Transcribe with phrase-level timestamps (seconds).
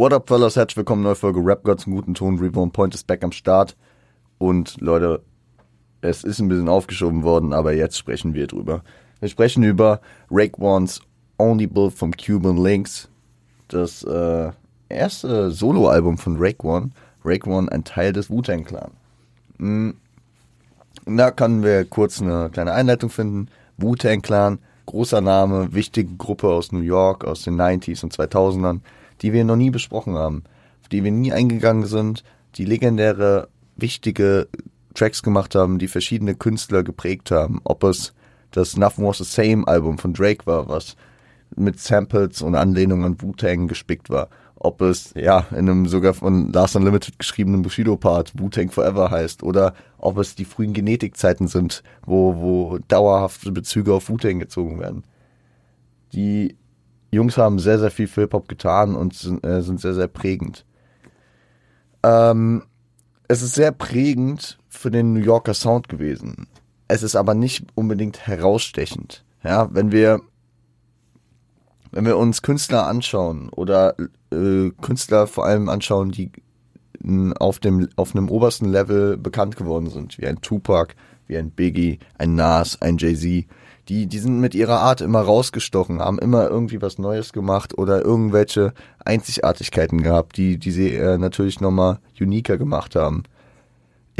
[0.00, 0.56] What up, fellas?
[0.56, 2.38] Herzlich willkommen, neue Folge Rap God zum guten Ton.
[2.38, 3.76] Reborn Point ist back am Start.
[4.38, 5.20] Und Leute,
[6.00, 8.82] es ist ein bisschen aufgeschoben worden, aber jetzt sprechen wir drüber.
[9.18, 10.00] Wir sprechen über
[10.30, 11.02] Rake One's
[11.36, 13.10] Only Built from Cuban Links.
[13.68, 14.52] Das äh,
[14.88, 16.92] erste Soloalbum von Rake One.
[17.22, 18.92] Rake One, ein Teil des Wu-Tang Clan.
[19.58, 19.96] Mhm.
[21.04, 23.48] Da können wir kurz eine kleine Einleitung finden.
[23.76, 28.80] Wu-Tang Clan, großer Name, wichtige Gruppe aus New York, aus den 90s und 2000ern,
[29.22, 30.44] die wir noch nie besprochen haben,
[30.82, 32.24] auf die wir nie eingegangen sind,
[32.56, 34.48] die legendäre, wichtige
[34.94, 37.60] Tracks gemacht haben, die verschiedene Künstler geprägt haben.
[37.64, 38.12] Ob es
[38.50, 40.96] das Nothing Was the Same Album von Drake war, was
[41.56, 44.28] mit Samples und Anlehnungen an Wu-Tang gespickt war
[44.62, 49.74] ob es ja in einem sogar von Last Unlimited geschriebenen Bushido-Part Wu-Tang Forever heißt oder
[49.96, 55.04] ob es die frühen Genetikzeiten sind, wo, wo dauerhafte Bezüge auf Wu-Tang gezogen werden.
[56.12, 56.56] Die
[57.10, 60.64] Jungs haben sehr, sehr viel für Hip-Hop getan und sind, äh, sind sehr, sehr prägend.
[62.02, 62.64] Ähm,
[63.28, 66.46] es ist sehr prägend für den New Yorker Sound gewesen.
[66.88, 69.24] Es ist aber nicht unbedingt herausstechend.
[69.44, 70.20] Ja, wenn wir
[71.92, 73.94] wenn wir uns Künstler anschauen oder
[74.32, 76.30] äh, Künstler vor allem anschauen, die
[77.38, 80.94] auf dem auf einem obersten Level bekannt geworden sind, wie ein Tupac,
[81.26, 83.46] wie ein Biggie, ein Nas, ein Jay-Z,
[83.90, 88.02] die die sind mit ihrer Art immer rausgestochen, haben immer irgendwie was Neues gemacht oder
[88.02, 88.72] irgendwelche
[89.04, 93.24] Einzigartigkeiten gehabt, die die sie äh, natürlich nochmal uniker gemacht haben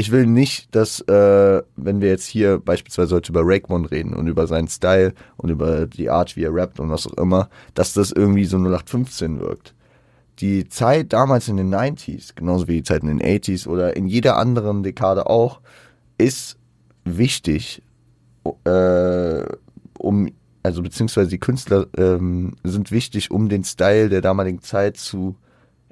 [0.01, 4.25] ich will nicht, dass, äh, wenn wir jetzt hier beispielsweise heute über Raekwon reden und
[4.25, 7.93] über seinen Style und über die Art, wie er rappt und was auch immer, dass
[7.93, 9.75] das irgendwie so 0815 wirkt.
[10.39, 14.07] Die Zeit damals in den 90s, genauso wie die Zeit in den 80s oder in
[14.07, 15.61] jeder anderen Dekade auch,
[16.17, 16.57] ist
[17.03, 17.83] wichtig,
[18.65, 19.45] äh,
[19.97, 20.29] um,
[20.63, 25.35] also beziehungsweise die Künstler ähm, sind wichtig, um den Style der damaligen Zeit zu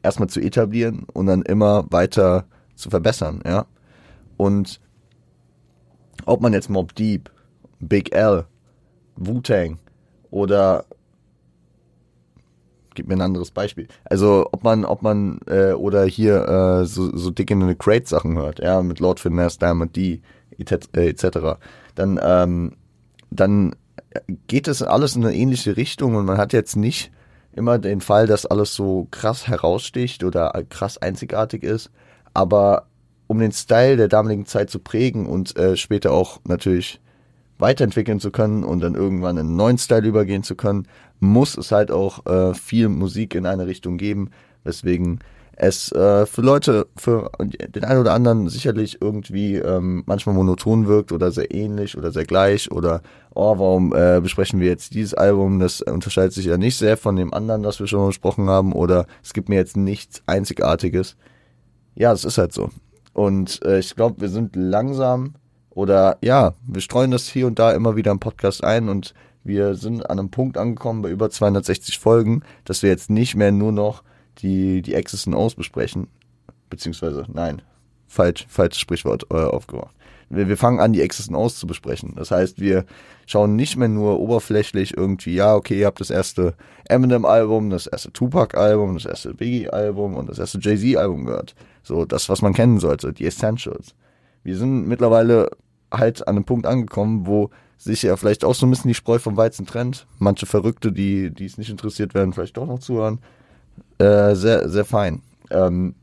[0.04, 3.66] erstmal zu etablieren und dann immer weiter zu verbessern, ja.
[4.38, 4.80] Und
[6.26, 7.30] ob man jetzt Mob Deep,
[7.80, 8.46] Big L,
[9.16, 9.80] Wu-Tang
[10.32, 10.86] oder
[12.96, 13.88] gib mir ein anderes Beispiel.
[14.06, 18.08] Also ob man, ob man äh, oder hier äh, so, so dick in eine Crate
[18.08, 20.22] Sachen hört, ja, mit Lord Finesse, Diamond D,
[20.58, 21.54] etc., äh,
[22.00, 22.72] dann, ähm,
[23.30, 23.76] dann
[24.48, 27.12] geht es alles in eine ähnliche Richtung und man hat jetzt nicht
[27.54, 31.92] immer den Fall, dass alles so krass heraussticht oder krass einzigartig ist,
[32.34, 32.88] aber
[33.28, 37.02] um den Style der damaligen Zeit zu prägen und äh, später auch natürlich
[37.58, 40.88] weiterentwickeln zu können und dann irgendwann in einen neuen Style übergehen zu können,
[41.20, 44.32] muss es halt auch äh, viel Musik in eine Richtung geben,
[44.64, 45.20] weswegen
[45.60, 51.12] es äh, für Leute, für den einen oder anderen sicherlich irgendwie ähm, manchmal monoton wirkt
[51.12, 53.02] oder sehr ähnlich oder sehr gleich oder
[53.36, 55.60] oh, warum äh, besprechen wir jetzt dieses Album?
[55.60, 59.06] Das unterscheidet sich ja nicht sehr von dem anderen, das wir schon besprochen haben oder
[59.22, 61.18] es gibt mir jetzt nichts Einzigartiges.
[61.94, 62.70] Ja, es ist halt so.
[63.12, 65.34] Und äh, ich glaube, wir sind langsam
[65.72, 69.76] oder ja, wir streuen das hier und da immer wieder im Podcast ein und wir
[69.76, 73.74] sind an einem Punkt angekommen bei über 260 Folgen, dass wir jetzt nicht mehr nur
[73.74, 74.04] noch
[74.42, 76.08] die, die X's und O's besprechen.
[76.70, 77.62] Beziehungsweise, nein,
[78.08, 79.96] falsch, falsches Sprichwort äh, aufgemacht.
[80.30, 82.14] Wir, wir fangen an, die X's und O's zu besprechen.
[82.16, 82.86] Das heißt, wir
[83.26, 86.56] schauen nicht mehr nur oberflächlich irgendwie, ja, okay, ihr habt das erste
[86.88, 91.56] Eminem-Album, das erste Tupac-Album, das erste Biggie-Album und das erste Jay-Z-Album gehört.
[91.84, 93.96] So, das, was man kennen sollte, die Essentials.
[94.44, 95.50] Wir sind mittlerweile
[95.92, 99.20] halt an einem Punkt angekommen, wo sich ja vielleicht auch so ein bisschen die Spreu
[99.20, 100.06] vom Weizen trennt.
[100.20, 103.20] Manche Verrückte, die, die es nicht interessiert werden, vielleicht doch noch zuhören.
[104.00, 105.22] Äh, sehr, sehr fein.
[105.52, 105.96] Ähm,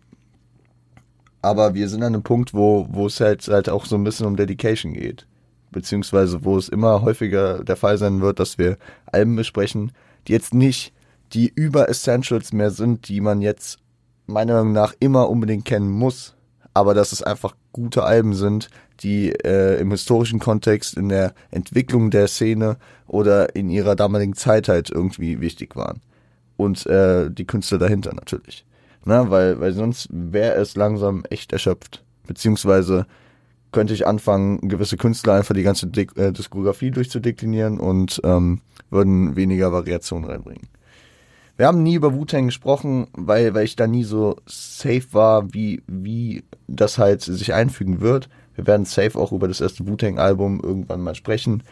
[1.42, 4.26] aber wir sind an einem Punkt, wo, wo es halt, halt auch so ein bisschen
[4.26, 5.26] um Dedication geht.
[5.70, 9.92] Beziehungsweise wo es immer häufiger der Fall sein wird, dass wir Alben besprechen,
[10.26, 10.92] die jetzt nicht
[11.32, 13.78] die Über-Essentials mehr sind, die man jetzt
[14.26, 16.34] meiner Meinung nach immer unbedingt kennen muss,
[16.74, 18.68] aber dass es einfach gute Alben sind,
[19.00, 22.76] die äh, im historischen Kontext, in der Entwicklung der Szene
[23.06, 26.00] oder in ihrer damaligen Zeit halt irgendwie wichtig waren.
[26.56, 28.64] Und äh, die Künstler dahinter natürlich.
[29.04, 32.02] Na, weil, weil sonst wäre es langsam echt erschöpft.
[32.26, 33.06] Beziehungsweise
[33.72, 39.36] könnte ich anfangen, gewisse Künstler einfach die ganze Dik äh, Diskografie durchzudeklinieren und ähm, würden
[39.36, 40.68] weniger Variationen reinbringen.
[41.56, 45.82] Wir haben nie über Wu-Tang gesprochen, weil, weil ich da nie so safe war, wie,
[45.86, 48.28] wie das halt sich einfügen wird.
[48.54, 51.62] Wir werden safe auch über das erste Wu-Tang-Album irgendwann mal sprechen.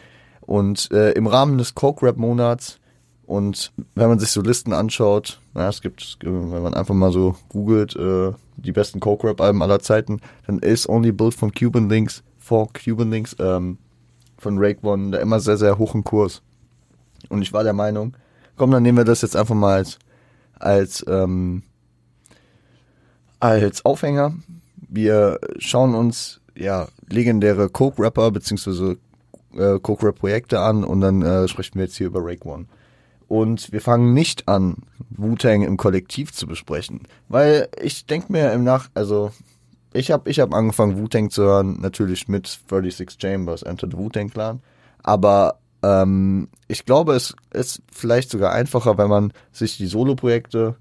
[0.41, 2.79] Und äh, im Rahmen des Coke-Rap-Monats
[3.25, 7.35] und wenn man sich so Listen anschaut, na, es gibt, wenn man einfach mal so
[7.49, 12.69] googelt, äh, die besten Coke-Rap-Alben aller Zeiten, dann ist Only Built from Cuban Links, for
[12.73, 13.77] Cuban Links, ähm,
[14.37, 16.41] von Rake One da immer sehr, sehr hoch im Kurs.
[17.29, 18.15] Und ich war der Meinung,
[18.57, 19.97] komm, dann nehmen wir das jetzt einfach mal als,
[20.59, 21.63] als, ähm,
[23.39, 24.35] als Aufhänger.
[24.87, 28.97] Wir schauen uns ja legendäre Coke-Rapper beziehungsweise
[29.55, 32.67] äh, Coke-Rap-Projekte an und dann äh, sprechen wir jetzt hier über Rake One.
[33.27, 34.77] Und wir fangen nicht an,
[35.09, 39.31] Wu-Tang im Kollektiv zu besprechen, weil ich denke mir im Nach, also
[39.93, 44.29] ich habe ich hab angefangen Wu-Tang zu hören, natürlich mit 36 Chambers, Enter the Wu-Tang
[44.29, 44.61] Clan,
[45.01, 50.75] aber ähm, ich glaube, es ist vielleicht sogar einfacher, wenn man sich die Solo-Projekte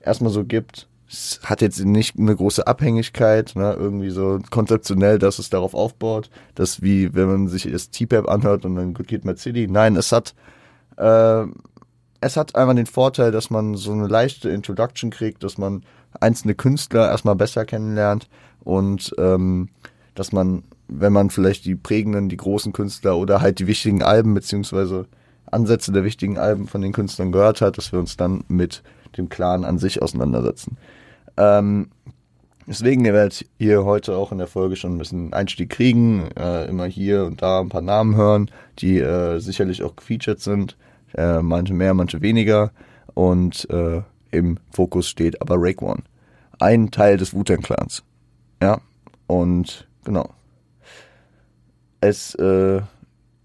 [0.00, 0.88] erstmal so gibt.
[1.08, 6.30] Es hat jetzt nicht eine große Abhängigkeit, ne, irgendwie so konzeptionell, dass es darauf aufbaut,
[6.54, 9.66] dass wie, wenn man sich das T-Pap anhört und dann Mad City.
[9.66, 10.34] Nein, es hat,
[10.96, 11.44] äh,
[12.24, 15.82] es hat einfach den Vorteil, dass man so eine leichte Introduction kriegt, dass man
[16.18, 18.28] einzelne Künstler erstmal besser kennenlernt
[18.64, 19.68] und ähm,
[20.14, 24.32] dass man, wenn man vielleicht die prägenden, die großen Künstler oder halt die wichtigen Alben
[24.32, 25.06] beziehungsweise
[25.50, 28.82] Ansätze der wichtigen Alben von den Künstlern gehört hat, dass wir uns dann mit
[29.18, 30.78] dem Clan an sich auseinandersetzen.
[31.36, 31.90] Ähm,
[32.66, 36.64] deswegen, ihr werdet hier heute auch in der Folge schon ein bisschen Einstieg kriegen, äh,
[36.68, 40.76] immer hier und da ein paar Namen hören, die äh, sicherlich auch gefeatured sind
[41.14, 42.72] äh, manche mehr, manche weniger.
[43.14, 46.02] Und äh, im Fokus steht aber Rake One.
[46.58, 48.02] Ein Teil des Wu-Tang Clans.
[48.62, 48.80] Ja,
[49.26, 50.30] und genau.
[52.00, 52.80] Es äh,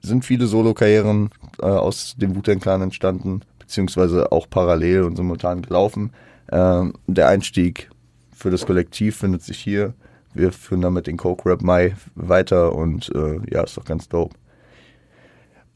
[0.01, 1.29] sind viele Solo-Karrieren
[1.61, 6.11] äh, aus dem Wu-Tang Clan entstanden, beziehungsweise auch parallel und simultan gelaufen.
[6.51, 7.89] Ähm, der Einstieg
[8.35, 9.93] für das Kollektiv findet sich hier.
[10.33, 14.35] Wir führen damit den Coke Rap Mai weiter und äh, ja, ist doch ganz dope.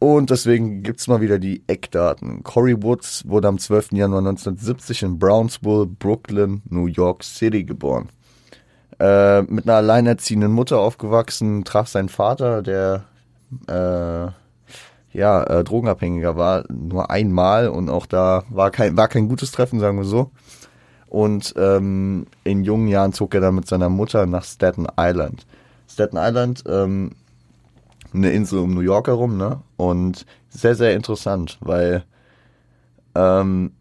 [0.03, 2.44] Und deswegen gibt's mal wieder die Eckdaten.
[2.44, 3.94] Corey Woods wurde am 12.
[3.94, 8.09] Januar 1970 in Brownsville, Brooklyn, New York City geboren.
[9.00, 13.05] Äh, mit einer alleinerziehenden Mutter aufgewachsen, traf sein Vater, der
[13.69, 19.53] äh, ja, äh, Drogenabhängiger war, nur einmal und auch da war kein, war kein gutes
[19.53, 20.31] Treffen, sagen wir so.
[21.07, 25.45] Und ähm, in jungen Jahren zog er dann mit seiner Mutter nach Staten Island.
[25.88, 27.11] Staten Island ähm,
[28.13, 29.62] eine Insel um New York herum, ne?
[29.77, 32.04] Und sehr, sehr interessant, weil
[33.15, 33.71] ähm,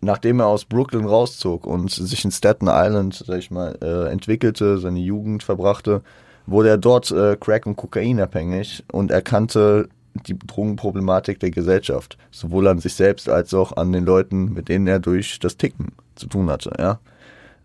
[0.00, 4.78] nachdem er aus Brooklyn rauszog und sich in Staten Island, sag ich mal, äh, entwickelte,
[4.78, 6.02] seine Jugend verbrachte,
[6.46, 12.68] wurde er dort äh, Crack- und Kokain abhängig und erkannte die Drogenproblematik der Gesellschaft, sowohl
[12.68, 16.26] an sich selbst als auch an den Leuten, mit denen er durch das Ticken zu
[16.26, 17.00] tun hatte, ja.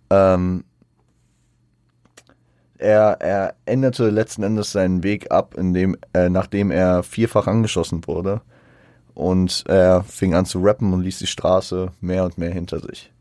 [0.09, 0.63] Ähm,
[2.79, 8.41] er, er änderte letzten Endes seinen Weg ab, indem, äh, nachdem er vierfach angeschossen wurde.
[9.13, 13.11] Und er fing an zu rappen und ließ die Straße mehr und mehr hinter sich.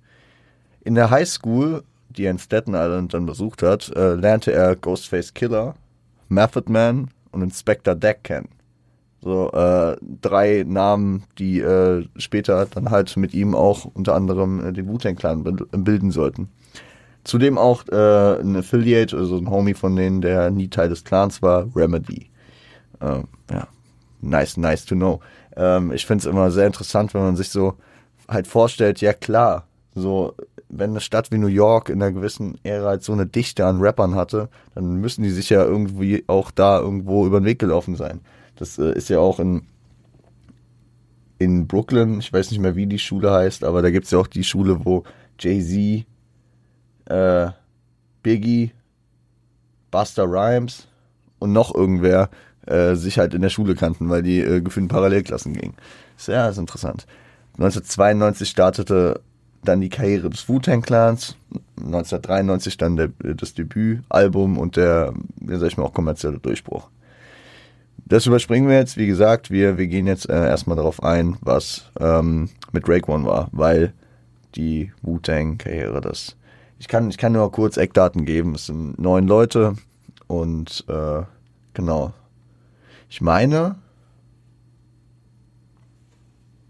[0.84, 4.76] In der High School, die er in Staten Island dann besucht hat, äh, lernte er
[4.76, 5.74] Ghostface Killer,
[6.28, 8.48] Method Man und Inspector Deck kennen.
[9.20, 14.72] So äh, drei Namen, die äh, später dann halt mit ihm auch unter anderem äh,
[14.72, 16.48] den Wu-Tang Clan bilden sollten.
[17.24, 21.42] Zudem auch äh, ein Affiliate, also ein Homie von denen, der nie Teil des Clans
[21.42, 22.30] war, Remedy.
[23.00, 23.68] Ähm, ja,
[24.20, 25.20] nice, nice to know.
[25.56, 27.74] Ähm, ich finde es immer sehr interessant, wenn man sich so
[28.28, 30.34] halt vorstellt, ja klar, so
[30.68, 33.80] wenn eine Stadt wie New York in einer gewissen Ära halt so eine Dichte an
[33.80, 37.96] Rappern hatte, dann müssen die sich ja irgendwie auch da irgendwo über den Weg gelaufen
[37.96, 38.20] sein.
[38.56, 39.62] Das äh, ist ja auch in
[41.38, 44.18] in Brooklyn, ich weiß nicht mehr, wie die Schule heißt, aber da gibt es ja
[44.18, 45.04] auch die Schule, wo
[45.38, 46.04] Jay-Z
[47.08, 47.50] äh,
[48.22, 48.72] Biggie,
[49.90, 50.86] Buster Rhymes
[51.38, 52.28] und noch irgendwer
[52.66, 55.74] äh, sich halt in der Schule kannten, weil die äh, gefühlt in Parallelklassen gingen.
[56.16, 57.06] Sehr ist interessant.
[57.54, 59.20] 1992 startete
[59.64, 61.36] dann die Karriere des Wu-Tang Clans,
[61.76, 66.88] 1993 dann der, das Debütalbum und der, wie sag ich mal, auch kommerzielle Durchbruch.
[68.04, 71.90] Das überspringen wir jetzt, wie gesagt, wir, wir gehen jetzt äh, erstmal darauf ein, was
[72.00, 73.92] ähm, mit Drake One war, weil
[74.54, 76.36] die Wu-Tang-Karriere das
[76.78, 78.54] ich kann, ich kann nur kurz Eckdaten geben.
[78.54, 79.74] Es sind neun Leute
[80.26, 81.22] und äh,
[81.74, 82.12] genau.
[83.08, 83.76] Ich meine,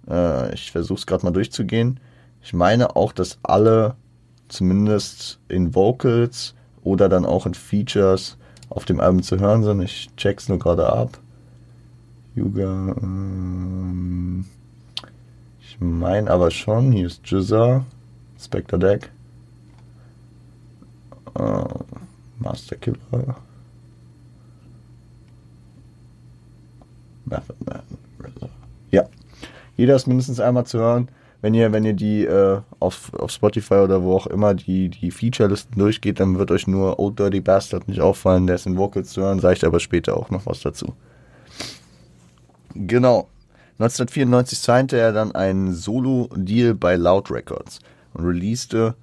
[0.08, 2.00] äh, ich versuche es gerade mal durchzugehen.
[2.42, 3.96] Ich meine auch, dass alle
[4.48, 8.38] zumindest in Vocals oder dann auch in Features
[8.70, 9.82] auf dem Album zu hören sind.
[9.82, 11.18] Ich check's nur gerade ab.
[12.34, 12.94] Yuga.
[13.02, 14.46] Ähm,
[15.60, 16.92] ich meine aber schon.
[16.92, 17.84] Hier ist Jizza,
[18.38, 19.10] Spectre Deck.
[21.38, 21.64] Uh,
[22.38, 23.37] Master Killer.
[27.25, 27.83] Method Man.
[28.90, 29.04] Ja.
[29.76, 31.09] Jeder ist mindestens einmal zu hören.
[31.40, 35.12] Wenn ihr, wenn ihr die äh, auf, auf Spotify oder wo auch immer die, die
[35.12, 38.49] Feature-Listen durchgeht, dann wird euch nur Old Dirty Bastard nicht auffallen.
[38.49, 40.95] Der ist in Vocals zu hören, sage ich aber später auch noch was dazu.
[42.75, 43.28] Genau.
[43.78, 47.78] 1994 signte er dann einen Solo-Deal bei Loud Records
[48.14, 48.97] und releaste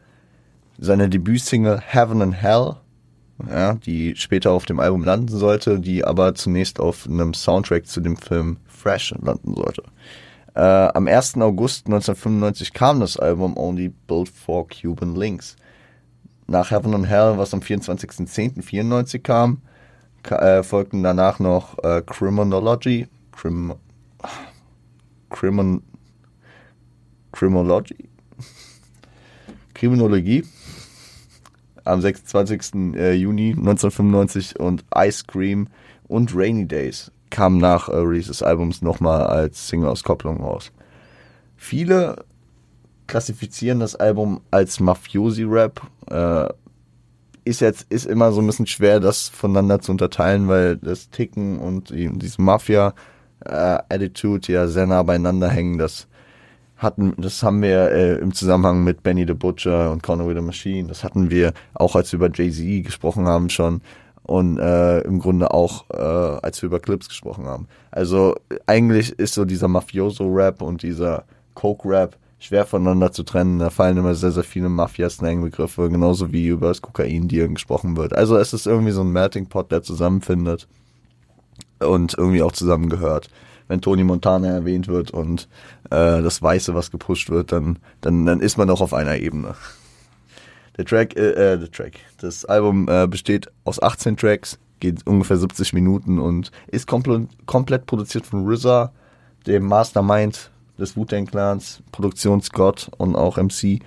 [0.77, 2.75] seine Debütsingle Heaven and Hell,
[3.49, 8.01] ja, die später auf dem Album landen sollte, die aber zunächst auf einem Soundtrack zu
[8.01, 9.83] dem Film Fresh landen sollte.
[10.55, 11.37] Äh, am 1.
[11.37, 15.57] August 1995 kam das Album Only Built for Cuban Links.
[16.47, 19.61] Nach Heaven and Hell, was am 24.10.94 kam,
[20.29, 23.73] äh, folgten danach noch äh, Criminology, Crim,
[25.29, 25.81] Crimin,
[27.31, 28.09] Criminology,
[29.73, 30.45] Kriminologie
[31.85, 32.95] am 26.
[32.95, 35.67] Äh, Juni 1995 und Ice Cream
[36.07, 40.71] und Rainy Days kamen nach äh, Release des Albums nochmal als Single-Auskopplung raus.
[41.55, 42.25] Viele
[43.07, 45.81] klassifizieren das Album als Mafiosi-Rap.
[46.09, 46.49] Äh,
[47.45, 51.59] ist jetzt ist immer so ein bisschen schwer, das voneinander zu unterteilen, weil das Ticken
[51.59, 55.77] und die, diese Mafia-Attitude äh, ja sehr nah beieinander hängen.
[55.77, 56.07] Das
[56.77, 60.87] hatten, das haben wir äh, im Zusammenhang mit Benny the Butcher und with the Machine.
[60.87, 63.81] Das hatten wir auch, als wir über Jay Z gesprochen haben schon
[64.23, 67.67] und äh, im Grunde auch, äh, als wir über Clips gesprochen haben.
[67.91, 73.59] Also eigentlich ist so dieser Mafioso-Rap und dieser Coke-Rap schwer voneinander zu trennen.
[73.59, 78.13] Da fallen immer sehr, sehr viele Mafia-Slang-Begriffe, genauso wie über das Kokain-Deal gesprochen wird.
[78.13, 80.67] Also es ist irgendwie so ein Melting Pot, der zusammenfindet
[81.79, 83.29] und irgendwie auch zusammengehört.
[83.67, 85.47] Wenn Tony Montana erwähnt wird und
[85.85, 89.55] äh, das Weiße, was gepusht wird, dann, dann, dann ist man doch auf einer Ebene.
[90.77, 95.37] Der Track, äh, äh, der Track, das Album äh, besteht aus 18 Tracks, geht ungefähr
[95.37, 98.91] 70 Minuten und ist komplett, komplett produziert von RZA,
[99.47, 103.79] dem Mastermind des Wu-Tang Clans, Produktionsgott und auch MC.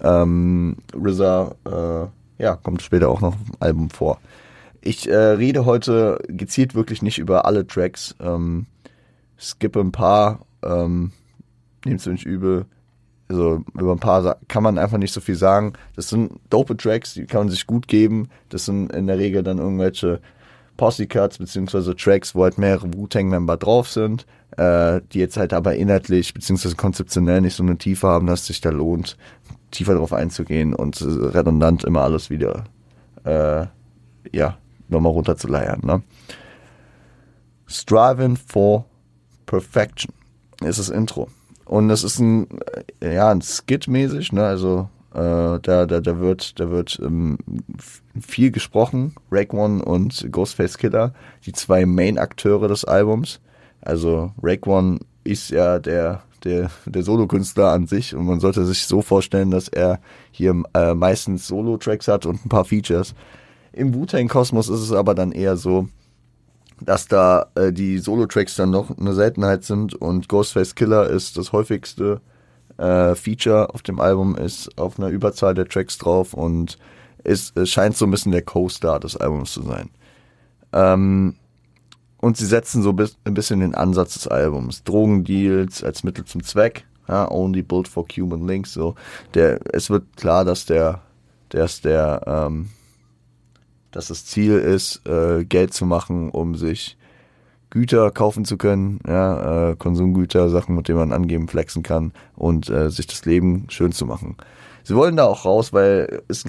[0.00, 4.20] Ähm, RZA, äh, ja, kommt später auch noch im Album vor.
[4.82, 8.66] Ich äh, rede heute gezielt wirklich nicht über alle Tracks, ähm,
[9.38, 11.12] skippe ein paar, ähm,
[11.84, 12.66] nehmt es nicht übel
[13.28, 15.72] also über ein paar kann man einfach nicht so viel sagen.
[15.96, 18.28] Das sind dope Tracks, die kann man sich gut geben.
[18.48, 20.20] Das sind in der Regel dann irgendwelche
[20.76, 24.26] Posse-Cuts beziehungsweise Tracks, wo halt mehrere Wu-Tang-Member drauf sind,
[24.56, 28.46] äh, die jetzt halt aber inhaltlich beziehungsweise konzeptionell nicht so eine Tiefe haben, dass es
[28.48, 29.16] sich da lohnt,
[29.70, 32.64] tiefer drauf einzugehen und redundant immer alles wieder,
[33.24, 33.66] äh,
[34.32, 35.80] ja, nochmal runterzuleiern.
[35.82, 36.02] Ne?
[37.66, 38.84] Striving for
[39.46, 40.12] Perfection
[40.62, 41.28] ist das Intro.
[41.64, 42.46] Und das ist ein,
[43.00, 44.44] äh, ja, ein Skit-mäßig, ne?
[44.44, 47.38] Also äh, da, da, da wird, da wird ähm,
[48.20, 49.14] viel gesprochen.
[49.30, 51.14] Rake One und Ghostface Killer,
[51.46, 53.40] die zwei Main-Akteure des Albums.
[53.80, 58.86] Also Rake One ist ja der, der, der Solokünstler an sich und man sollte sich
[58.86, 63.14] so vorstellen, dass er hier äh, meistens Solo-Tracks hat und ein paar Features.
[63.72, 65.88] Im Wu-Tang-Kosmos ist es aber dann eher so,
[66.80, 71.52] dass da äh, die Solo-Tracks dann noch eine Seltenheit sind und Ghostface Killer ist das
[71.52, 72.20] häufigste
[72.76, 76.78] äh, Feature auf dem Album, ist auf einer Überzahl der Tracks drauf und
[77.22, 79.90] ist, es scheint so ein bisschen der Co-Star des Albums zu sein.
[80.72, 81.36] Ähm,
[82.18, 84.82] und sie setzen so bis, ein bisschen den Ansatz des Albums.
[84.84, 88.94] Drogendeals als Mittel zum Zweck, ja, only built for Cuban Links, so.
[89.34, 91.02] Der, es wird klar, dass der,
[91.50, 92.70] dass der, ähm,
[93.94, 96.96] dass das Ziel ist, äh, Geld zu machen, um sich
[97.70, 102.68] Güter kaufen zu können, ja, äh, Konsumgüter, Sachen, mit denen man angeben, flexen kann und
[102.70, 104.36] äh, sich das Leben schön zu machen.
[104.86, 106.44] Sie wollen da auch raus, weil es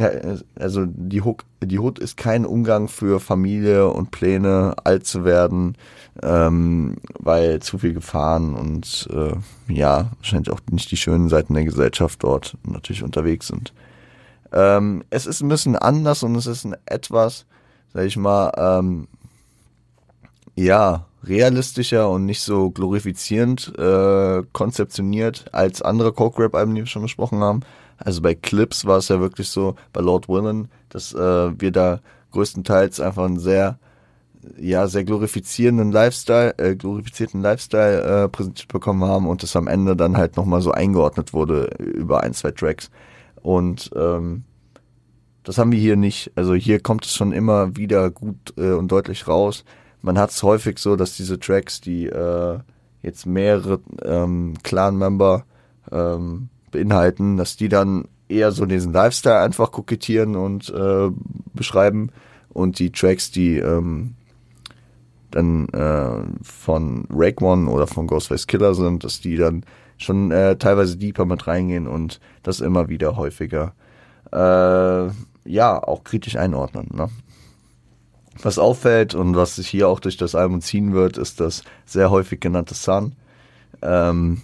[0.60, 5.78] also die Hook, die Hood ist kein Umgang für Familie und Pläne, alt zu werden,
[6.22, 11.64] ähm, weil zu viel Gefahren und äh, ja, wahrscheinlich auch nicht die schönen Seiten der
[11.64, 13.74] Gesellschaft dort natürlich unterwegs sind.
[14.56, 17.46] Ähm, es ist ein bisschen anders und es ist ein etwas,
[17.94, 19.08] sag ich mal, ähm,
[20.56, 26.88] ja, realistischer und nicht so glorifizierend äh, konzeptioniert als andere Coke Rap Alben, die wir
[26.88, 27.62] schon besprochen haben.
[27.98, 32.00] Also bei Clips war es ja wirklich so, bei Lord Willen, dass äh, wir da
[32.32, 33.78] größtenteils einfach einen sehr
[34.58, 39.96] ja sehr glorifizierenden Lifestyle, äh, glorifizierten Lifestyle äh, präsentiert bekommen haben und das am Ende
[39.96, 42.90] dann halt nochmal so eingeordnet wurde über ein, zwei Tracks.
[43.46, 44.44] Und ähm,
[45.44, 46.32] das haben wir hier nicht.
[46.34, 49.66] Also hier kommt es schon immer wieder gut äh, und deutlich raus.
[50.02, 52.58] Man hat es häufig so, dass diese Tracks, die äh,
[53.04, 55.46] jetzt mehrere ähm, Clan-Member
[55.92, 61.12] ähm, beinhalten, dass die dann eher so diesen Lifestyle einfach kokettieren und äh,
[61.54, 62.10] beschreiben
[62.50, 64.16] und die Tracks, die ähm,
[65.30, 69.64] dann äh, von Rake One oder von Ghostface Killer sind, dass die dann
[69.98, 73.74] schon äh, teilweise deeper mit reingehen und das immer wieder häufiger
[74.32, 75.10] äh,
[75.46, 76.90] ja auch kritisch einordnen.
[76.94, 77.10] Ne?
[78.42, 82.10] Was auffällt und was sich hier auch durch das Album ziehen wird, ist das sehr
[82.10, 83.14] häufig genannte Sun.
[83.82, 84.42] Ähm,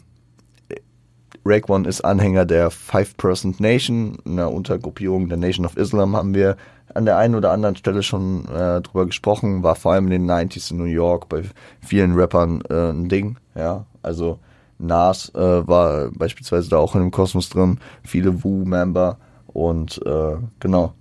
[1.44, 6.56] Rake One ist Anhänger der Five-Person Nation, einer Untergruppierung der Nation of Islam, haben wir
[6.94, 10.30] an der einen oder anderen Stelle schon äh, drüber gesprochen, war vor allem in den
[10.30, 11.44] 90s in New York bei
[11.82, 14.40] vielen Rappern äh, ein Ding, ja, also
[14.82, 20.94] Nas äh, war beispielsweise da auch in dem Kosmos drin, viele Wu-Member und äh, genau,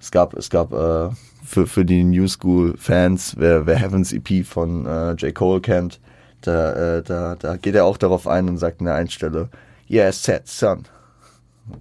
[0.00, 1.10] es gab, es gab äh,
[1.44, 5.34] für, für die New School-Fans, wer, wer Heavens EP von äh, J.
[5.34, 6.00] Cole kennt,
[6.42, 9.48] da, äh, da, da geht er auch darauf ein und sagt an der einen Stelle,
[9.88, 10.84] yeah, set, son.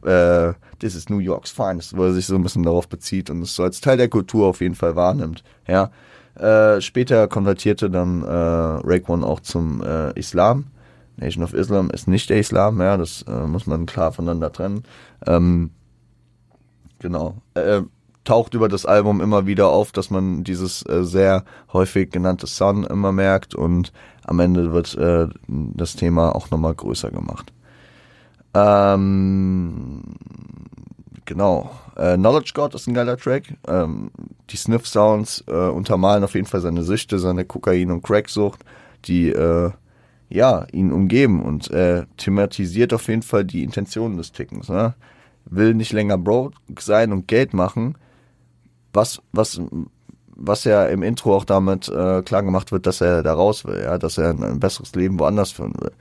[0.05, 3.41] Äh, this is New York's finest, wo er sich so ein bisschen darauf bezieht und
[3.41, 5.43] es so als Teil der Kultur auf jeden Fall wahrnimmt.
[5.67, 5.91] Ja.
[6.35, 10.65] Äh, später konvertierte dann äh, Rake One auch zum äh, Islam.
[11.17, 14.83] Nation of Islam ist nicht der Islam, ja, das äh, muss man klar voneinander trennen.
[15.25, 15.71] Ähm,
[16.99, 17.35] genau.
[17.53, 17.81] Äh,
[18.23, 22.83] taucht über das Album immer wieder auf, dass man dieses äh, sehr häufig genannte Sun
[22.85, 23.91] immer merkt und
[24.25, 27.51] am Ende wird äh, das Thema auch nochmal größer gemacht.
[28.53, 30.03] Ähm,
[31.25, 31.71] genau.
[31.95, 33.55] Äh, Knowledge God ist ein geiler Track.
[33.67, 34.11] Ähm,
[34.49, 38.63] die Sniff Sounds äh, untermalen auf jeden Fall seine Süchte, seine Kokain- und Cracksucht,
[39.05, 39.71] die äh,
[40.33, 44.67] ja ihn umgeben und äh, thematisiert auf jeden Fall die Intentionen des Tickens.
[44.67, 44.95] Ne?
[45.45, 47.95] Will nicht länger broke sein und Geld machen,
[48.93, 49.61] was was
[50.35, 53.81] was ja im Intro auch damit äh, klar gemacht wird, dass er da raus will,
[53.83, 55.91] ja, dass er ein, besseres Leben woanders führen will.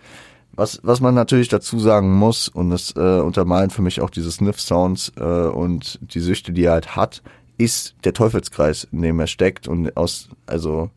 [0.55, 4.33] Was, was man natürlich dazu sagen muss, und das äh, untermalen für mich auch diese
[4.33, 7.23] Sniff-Sounds äh, und die Süchte, die er halt hat,
[7.59, 10.91] ist der Teufelskreis, in dem er steckt und aus, also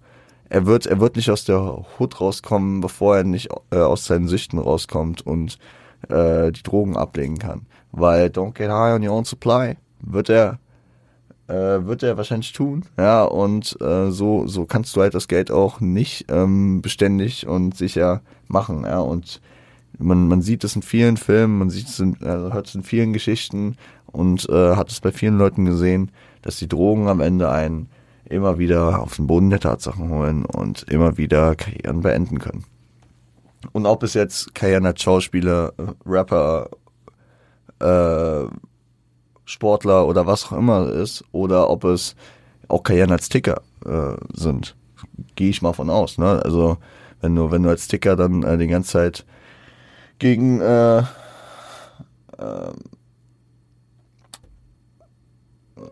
[0.49, 4.27] er wird, er wird nicht aus der Hut rauskommen, bevor er nicht äh, aus seinen
[4.27, 5.57] Süchten rauskommt und
[6.09, 7.65] äh, die Drogen ablegen kann.
[7.91, 10.59] Weil don't get high on your own supply wird er
[11.47, 15.51] äh, wird er wahrscheinlich tun, ja, und äh, so, so kannst du halt das Geld
[15.51, 19.41] auch nicht ähm, beständig und sicher machen, ja, und
[19.99, 22.83] man, man sieht es in vielen Filmen, man sieht es in, also hört es in
[22.83, 23.77] vielen Geschichten
[24.11, 26.11] und äh, hat es bei vielen Leuten gesehen,
[26.41, 27.89] dass die Drogen am Ende einen
[28.29, 32.65] immer wieder auf den Boden der Tatsachen holen und immer wieder Karrieren beenden können.
[33.71, 36.69] Und ob es jetzt Karrieren als Schauspieler, äh, Rapper,
[37.79, 38.47] äh,
[39.45, 42.15] Sportler oder was auch immer ist, oder ob es
[42.67, 44.75] auch Karrieren als Ticker äh, sind.
[45.35, 46.17] Gehe ich mal von aus.
[46.17, 46.41] Ne?
[46.43, 46.77] Also
[47.21, 49.25] wenn du, wenn du als Ticker dann äh, die ganze Zeit
[50.19, 51.03] gegen äh, äh,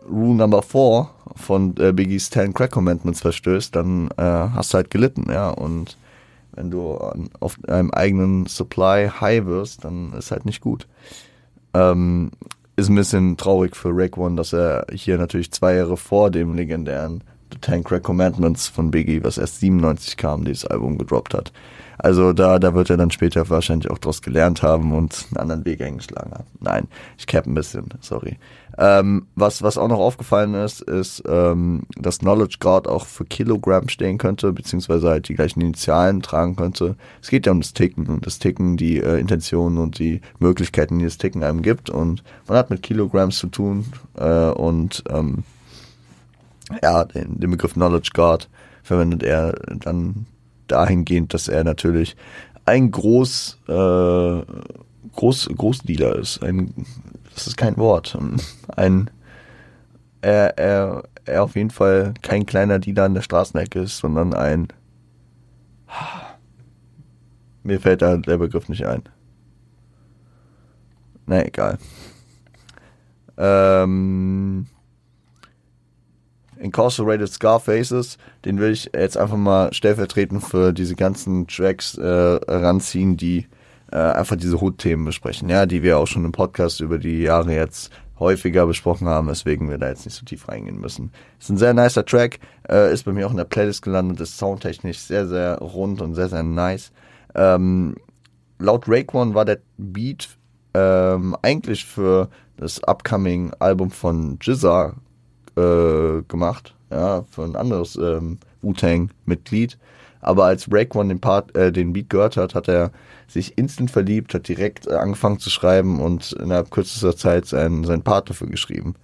[0.08, 4.90] Rule Number 4 von äh, Biggies 10 Crack Commandments verstößt, dann äh, hast du halt
[4.90, 5.50] gelitten, ja.
[5.50, 5.96] Und
[6.52, 10.86] wenn du an, auf einem eigenen Supply high wirst, dann ist halt nicht gut.
[11.74, 12.30] Ähm,
[12.76, 16.54] ist ein bisschen traurig für Rick One, dass er hier natürlich zwei Jahre vor dem
[16.54, 21.52] legendären The Ten Crack Commandments von Biggie, was erst 97 kam, dieses Album gedroppt hat.
[21.98, 25.64] Also da, da wird er dann später wahrscheinlich auch draus gelernt haben und einen anderen
[25.64, 26.48] Weg eingeschlagen haben.
[26.60, 28.38] Nein, ich cap ein bisschen, sorry.
[28.76, 33.88] Ähm, was, was auch noch aufgefallen ist, ist, ähm, dass Knowledge Guard auch für Kilogramm
[33.88, 36.96] stehen könnte, beziehungsweise halt die gleichen Initialen tragen könnte.
[37.22, 40.98] Es geht ja um das Ticken und das Ticken, die äh, Intentionen und die Möglichkeiten,
[40.98, 41.90] die das Ticken einem gibt.
[41.90, 45.44] Und man hat mit Kilogramms zu tun äh, und ähm,
[46.82, 48.48] ja, den, den Begriff Knowledge Guard
[48.82, 50.26] verwendet er dann
[50.66, 52.16] dahingehend, dass er natürlich
[52.64, 54.42] ein Groß, äh,
[55.12, 56.42] Groß, Großdealer ist.
[56.42, 56.72] Ein,
[57.34, 58.16] das ist kein Wort.
[58.76, 59.10] Ein,
[60.20, 64.68] er, er, er auf jeden Fall kein kleiner Dealer an der Straßenecke ist, sondern ein,
[67.62, 69.02] mir fällt da der Begriff nicht ein.
[71.26, 71.78] Na egal.
[73.36, 74.66] Ähm,
[76.58, 83.16] Incarcerated Scarfaces, den will ich jetzt einfach mal stellvertretend für diese ganzen Tracks äh, ranziehen,
[83.16, 83.46] die
[83.94, 87.54] äh, einfach diese Hood-Themen besprechen, ja, die wir auch schon im Podcast über die Jahre
[87.54, 91.12] jetzt häufiger besprochen haben, weswegen wir da jetzt nicht so tief reingehen müssen.
[91.38, 94.36] Ist ein sehr nicer Track, äh, ist bei mir auch in der Playlist gelandet, ist
[94.36, 96.90] soundtechnisch sehr, sehr rund und sehr, sehr nice.
[97.36, 97.94] Ähm,
[98.58, 100.28] laut Raekwon war der Beat
[100.74, 104.94] ähm, eigentlich für das upcoming Album von Jizza
[105.56, 109.78] äh, gemacht, ja, für ein anderes ähm, Wu-Tang-Mitglied.
[110.24, 112.90] Aber als Raekwon den, Part, äh, den Beat gehört hat, hat er
[113.28, 118.02] sich instant verliebt, hat direkt äh, angefangen zu schreiben und innerhalb kürzester Zeit seinen, seinen
[118.02, 118.94] Part dafür geschrieben.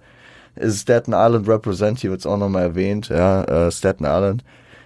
[0.67, 4.43] Staten Island Represent, hier wird es auch nochmal erwähnt, ja, äh, Staten Island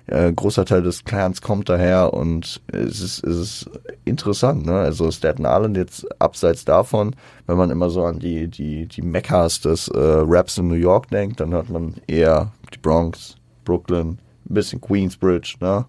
[0.08, 3.69] äh, großer Teil des Clans kommt daher und es ist, es ist
[4.04, 4.74] interessant, ne?
[4.80, 7.15] Also Staten Island jetzt abseits davon,
[7.48, 11.10] wenn man immer so an die, die, die Meccas des äh, Raps in New York
[11.10, 14.19] denkt, dann hört man eher die Bronx, Brooklyn,
[14.50, 15.86] ein bisschen Queensbridge, ne?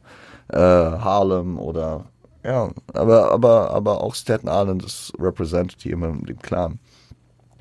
[0.48, 2.06] Äh, Harlem oder
[2.46, 6.78] ja, aber, aber, aber auch Staten Island ist represented hier mit dem Clan.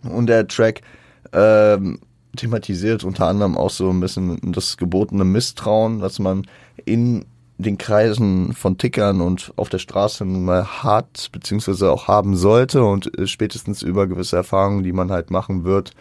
[0.03, 0.81] Und der Track
[1.33, 1.99] ähm,
[2.35, 6.45] thematisiert unter anderem auch so ein bisschen das gebotene Misstrauen, was man
[6.85, 7.25] in
[7.57, 13.17] den Kreisen von Tickern und auf der Straße mal hat, beziehungsweise auch haben sollte und
[13.17, 15.91] äh, spätestens über gewisse Erfahrungen, die man halt machen wird,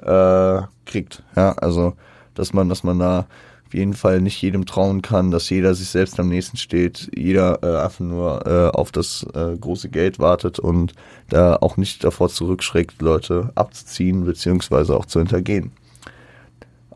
[0.00, 1.24] äh, kriegt.
[1.36, 1.94] Ja, also,
[2.34, 3.26] dass man, dass man da
[3.70, 7.62] auf jeden Fall nicht jedem trauen kann, dass jeder sich selbst am nächsten steht, jeder
[7.62, 10.92] äh, einfach nur äh, auf das äh, große Geld wartet und
[11.28, 15.70] da auch nicht davor zurückschreckt, Leute abzuziehen, beziehungsweise auch zu hintergehen.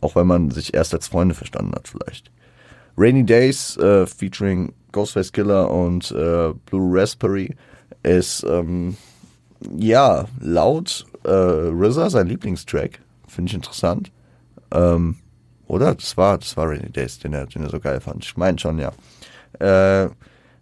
[0.01, 2.33] Auch wenn man sich erst als Freunde verstanden hat, vielleicht.
[2.99, 7.55] Rainy Days äh, featuring Ghostface Killer und äh, Blue Raspberry
[8.03, 8.97] ist ähm,
[9.77, 12.99] ja laut äh, RZA sein Lieblingstrack.
[13.29, 14.11] Finde ich interessant.
[14.73, 15.19] Ähm,
[15.67, 15.95] oder?
[15.95, 18.25] Das war, das war Rainy Days, den er, den er so geil fand.
[18.25, 18.93] Ich meine schon, ja.
[19.59, 20.09] Äh,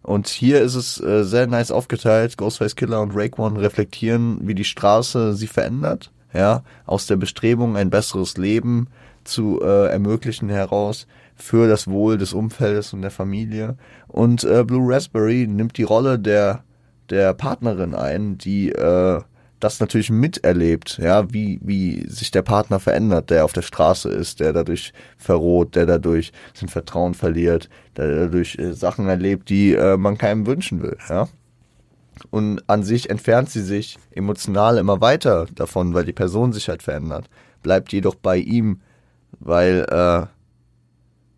[0.02, 2.36] und hier ist es äh, sehr nice aufgeteilt.
[2.36, 6.10] Ghostface Killer und Rake One reflektieren, wie die Straße sie verändert.
[6.34, 8.88] Ja, aus der Bestrebung, ein besseres Leben
[9.22, 13.76] zu äh, ermöglichen heraus für das Wohl des Umfeldes und der Familie.
[14.08, 16.64] Und äh, Blue Raspberry nimmt die Rolle der,
[17.10, 19.20] der Partnerin ein, die äh,
[19.62, 24.40] das natürlich miterlebt, ja, wie, wie sich der Partner verändert, der auf der Straße ist,
[24.40, 29.96] der dadurch verroht, der dadurch sein Vertrauen verliert, der dadurch äh, Sachen erlebt, die äh,
[29.96, 31.28] man keinem wünschen will, ja.
[32.30, 36.82] Und an sich entfernt sie sich emotional immer weiter davon, weil die Person sich halt
[36.82, 37.30] verändert,
[37.62, 38.80] bleibt jedoch bei ihm,
[39.38, 40.26] weil äh,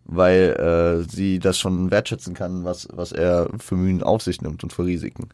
[0.07, 4.63] weil äh, sie das schon wertschätzen kann, was, was er für Mühen auf sich nimmt
[4.63, 5.29] und für Risiken.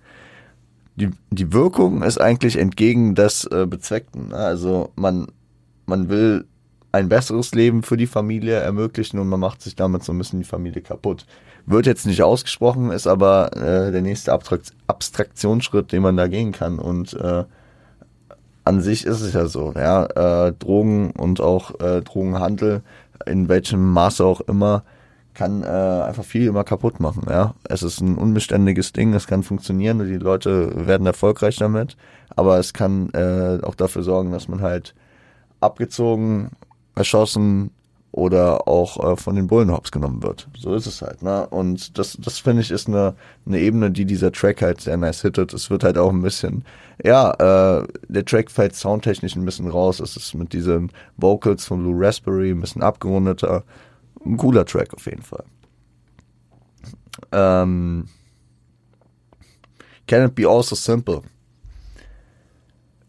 [0.96, 4.30] Die, die Wirkung ist eigentlich entgegen des äh, Bezweckten.
[4.30, 4.36] Ne?
[4.36, 5.28] Also man,
[5.86, 6.46] man will
[6.92, 10.40] ein besseres Leben für die Familie ermöglichen und man macht sich damit so ein bisschen
[10.40, 11.26] die Familie kaputt.
[11.66, 16.52] Wird jetzt nicht ausgesprochen, ist aber äh, der nächste Abstrakt Abstraktionsschritt, den man da gehen
[16.52, 16.80] kann.
[16.80, 17.46] Und äh,
[18.66, 22.82] an sich ist es ja so, ja, äh, Drogen und auch äh, Drogenhandel
[23.26, 24.84] in welchem Maße auch immer,
[25.34, 27.26] kann äh, einfach viel immer kaputt machen.
[27.30, 31.98] Ja, es ist ein unbeständiges Ding, es kann funktionieren und die Leute werden erfolgreich damit,
[32.36, 34.94] aber es kann äh, auch dafür sorgen, dass man halt
[35.60, 36.52] abgezogen,
[36.96, 37.72] erschossen
[38.12, 40.48] oder auch äh, von den Bullen hops genommen wird.
[40.58, 41.22] So ist es halt.
[41.22, 41.48] Ne?
[41.48, 43.16] Und das, das finde ich ist eine,
[43.46, 45.54] eine Ebene, die dieser Track halt sehr nice hittet.
[45.54, 46.66] Es wird halt auch ein bisschen,
[47.04, 50.02] ja, äh, der Track fällt soundtechnisch ein bisschen raus.
[50.02, 53.64] Es ist mit diesen Vocals von Blue Raspberry ein bisschen abgerundeter.
[54.26, 55.44] Ein cooler Track auf jeden Fall.
[57.32, 58.08] Ähm,
[60.08, 61.22] Can It Be All So Simple?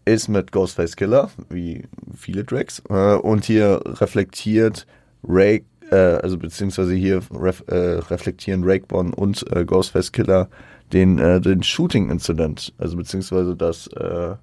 [0.05, 1.85] ist mit Ghostface Killer, wie
[2.16, 2.83] viele Tracks.
[2.88, 4.87] Äh, und hier reflektiert
[5.25, 10.48] Ray, äh, also beziehungsweise hier ref, äh, reflektieren Rakebon und äh, Ghostface Killer
[10.92, 14.35] den, äh, den Shooting-Incident, also beziehungsweise das, äh,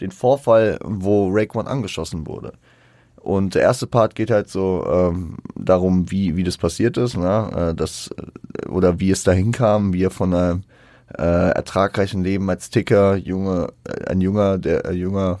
[0.00, 2.52] den Vorfall, wo Raekwon angeschossen wurde.
[3.26, 7.70] Und der erste Part geht halt so ähm, darum, wie, wie das passiert ist, ne?
[7.72, 8.08] äh, das,
[8.68, 10.62] oder wie es dahin kam, wie er von einem
[11.18, 15.40] äh, ertragreichen Leben als Ticker, junge, äh, ein junger, der äh, junger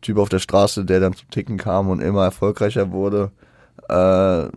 [0.00, 3.30] Typ auf der Straße, der dann zum Ticken kam und immer erfolgreicher wurde,
[3.88, 4.48] äh,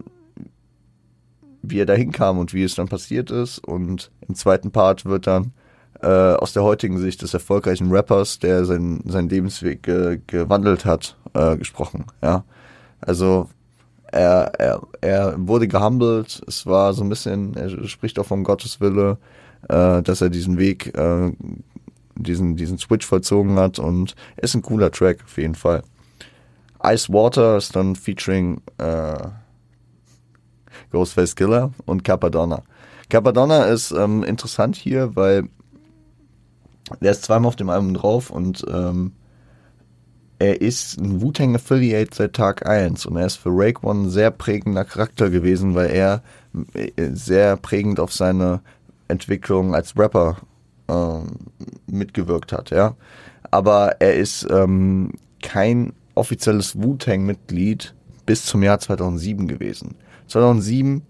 [1.62, 3.60] wie er dahin kam und wie es dann passiert ist.
[3.60, 5.54] Und im zweiten Part wird dann
[6.02, 11.18] äh, aus der heutigen Sicht des erfolgreichen Rappers, der sein, sein Lebensweg ge gewandelt hat,
[11.34, 12.06] äh, gesprochen.
[12.22, 12.44] Ja,
[13.02, 13.50] also
[14.12, 16.42] er, er, er wurde gehandelt.
[16.48, 19.18] Es war so ein bisschen, er spricht auch von Gottes Wille
[19.70, 21.32] äh, dass er diesen Weg, äh,
[22.16, 25.84] diesen, diesen Switch vollzogen hat und ist ein cooler Track auf jeden Fall.
[26.84, 29.18] Ice Water ist dann featuring äh,
[30.92, 32.64] Ghostface Killer und Capadonna.
[33.10, 35.48] Capadonna ist ähm, interessant hier, weil
[37.02, 39.14] der ist zweimal auf dem Album drauf und ähm,
[40.40, 44.10] er ist ein Wu-Tang Affiliate seit Tag 1 und er ist für Rake One ein
[44.10, 46.24] sehr prägender Charakter gewesen, weil er
[46.74, 48.62] äh, sehr prägend auf seine
[49.08, 50.38] Entwicklung als Rapper
[50.88, 51.28] ähm,
[51.86, 52.96] mitgewirkt hat, ja.
[53.52, 55.12] Aber er ist ähm,
[55.44, 57.94] kein offizielles Wu-Tang-Mitglied
[58.26, 59.96] bis zum Jahr 2007 gewesen.
[60.28, 61.04] 2007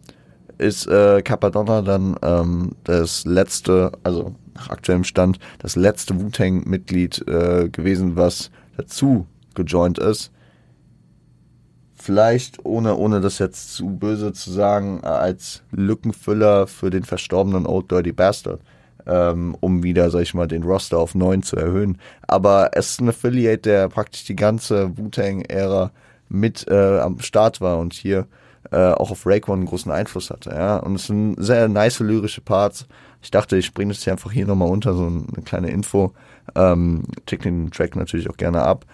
[0.62, 7.69] ist äh, Capadonna dann ähm, das letzte, also nach aktuellem Stand, das letzte Wu-Tang-Mitglied äh,
[7.69, 10.32] gewesen, was dazu gejoint ist
[12.02, 17.91] vielleicht, ohne, ohne das jetzt zu böse zu sagen, als Lückenfüller für den verstorbenen Old
[17.91, 18.62] Dirty Bastard,
[19.06, 21.97] ähm, um wieder, sag ich mal, den Roster auf neun zu erhöhen.
[22.28, 25.91] Aber es ist ein Affiliate, der praktisch die ganze Wu-Tang-Ära
[26.30, 28.28] mit äh, am Start war und hier
[28.71, 30.78] äh, auch auf Rake One einen großen Einfluss hatte, ja.
[30.78, 32.86] Und es sind sehr nice lyrische Parts.
[33.21, 36.13] Ich dachte, ich bringe das hier einfach hier nochmal unter, so eine kleine Info.
[36.56, 38.86] Ähm, check den Track natürlich auch gerne ab.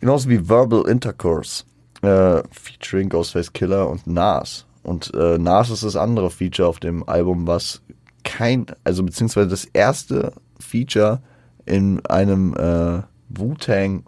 [0.00, 1.64] Genauso wie Verbal Intercourse,
[2.02, 4.66] äh, featuring Ghostface Killer und Nas.
[4.82, 7.82] Und äh, Nas ist das andere Feature auf dem Album, was
[8.24, 11.20] kein, also beziehungsweise das erste Feature
[11.66, 14.02] in einem äh, Wu-Tang-Track,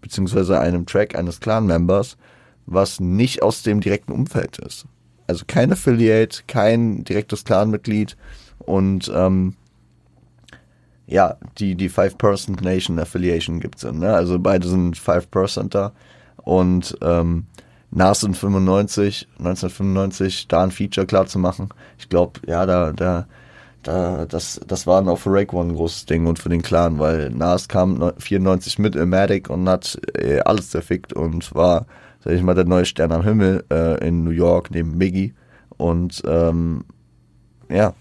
[0.00, 2.16] beziehungsweise einem Track eines Clan-Members,
[2.66, 4.86] was nicht aus dem direkten Umfeld ist.
[5.26, 8.16] Also kein Affiliate, kein direktes Clan-Mitglied
[8.58, 9.54] und ähm,
[11.06, 14.14] ja, die, die Five-Person Nation Affiliation gibt's dann, ne?
[14.14, 15.92] Also beide sind Five-Percenter
[16.36, 17.46] und ähm,
[17.90, 21.68] Nas in 95, 1995, da ein Feature klar zu machen.
[21.98, 23.26] Ich glaube, ja, da, da,
[23.82, 26.98] da, das, das war auch für Rake One ein großes Ding und für den Clan,
[26.98, 31.84] weil Nas kam 94 mit Ilmatic und hat äh, alles zerfickt und war,
[32.24, 35.34] sag ich mal, der neue Stern am Himmel äh, in New York neben Miggy
[35.76, 36.84] und ähm,
[37.68, 37.94] ja,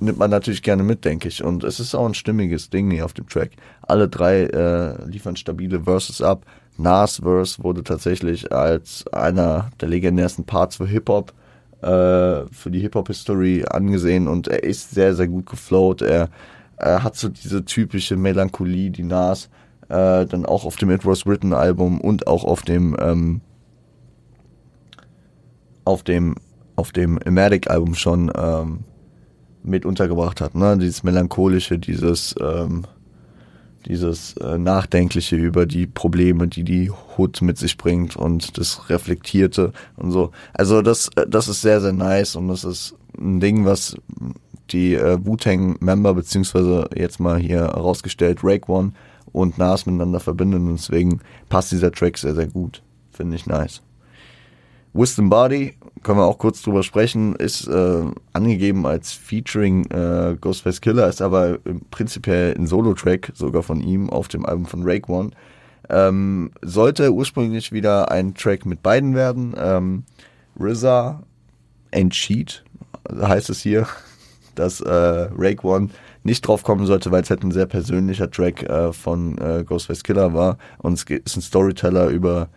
[0.00, 1.44] nimmt man natürlich gerne mit, denke ich.
[1.44, 3.50] Und es ist auch ein stimmiges Ding hier auf dem Track.
[3.82, 6.46] Alle drei äh, liefern stabile Verses ab.
[6.78, 11.32] Nas Verse wurde tatsächlich als einer der legendärsten Parts für Hip-Hop,
[11.82, 16.00] äh, für die Hip-Hop-History angesehen und er ist sehr, sehr gut geflowt.
[16.00, 16.30] Er,
[16.76, 19.50] er hat so diese typische Melancholie, die Nas
[19.90, 23.42] äh, dann auch auf dem It Was Written Album und auch auf dem ähm,
[25.84, 26.34] auf dem
[26.76, 28.80] auf dem Imatic Album schon ähm,
[29.62, 30.54] mit untergebracht hat.
[30.54, 30.78] Ne?
[30.78, 32.86] Dieses melancholische, dieses ähm,
[33.86, 39.72] dieses äh, Nachdenkliche über die Probleme, die die Hood mit sich bringt und das Reflektierte
[39.96, 40.32] und so.
[40.52, 43.96] Also das, äh, das ist sehr, sehr nice und das ist ein Ding, was
[44.70, 48.92] die äh, Wu-Tang-Member beziehungsweise jetzt mal hier herausgestellt Rake One
[49.32, 52.82] und Nas miteinander verbinden und deswegen passt dieser Track sehr, sehr gut.
[53.10, 53.82] Finde ich nice.
[54.92, 60.80] Wisdom Body, können wir auch kurz drüber sprechen, ist äh, angegeben als Featuring äh, Ghostface
[60.80, 61.58] Killer, ist aber
[61.90, 65.30] prinzipiell ein Solo-Track sogar von ihm auf dem Album von Rake One.
[65.88, 69.54] Ähm, sollte ursprünglich wieder ein Track mit beiden werden.
[69.56, 70.04] Ähm,
[70.58, 71.22] RZA
[72.10, 72.64] Cheat
[73.12, 73.86] heißt es hier,
[74.54, 75.90] dass äh, Rake One
[76.22, 80.02] nicht drauf kommen sollte, weil es halt ein sehr persönlicher Track äh, von äh, Ghostface
[80.02, 82.48] Killer war und es ist ein Storyteller über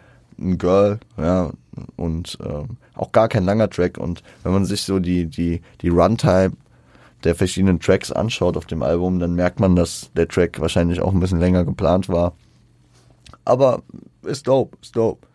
[0.43, 1.51] ein Girl, ja,
[1.95, 3.97] und ähm, auch gar kein langer Track.
[3.97, 6.53] Und wenn man sich so die, die, die Runtime
[7.23, 11.13] der verschiedenen Tracks anschaut auf dem Album, dann merkt man, dass der Track wahrscheinlich auch
[11.13, 12.33] ein bisschen länger geplant war.
[13.45, 13.81] Aber
[14.23, 15.25] ist dope, ist dope.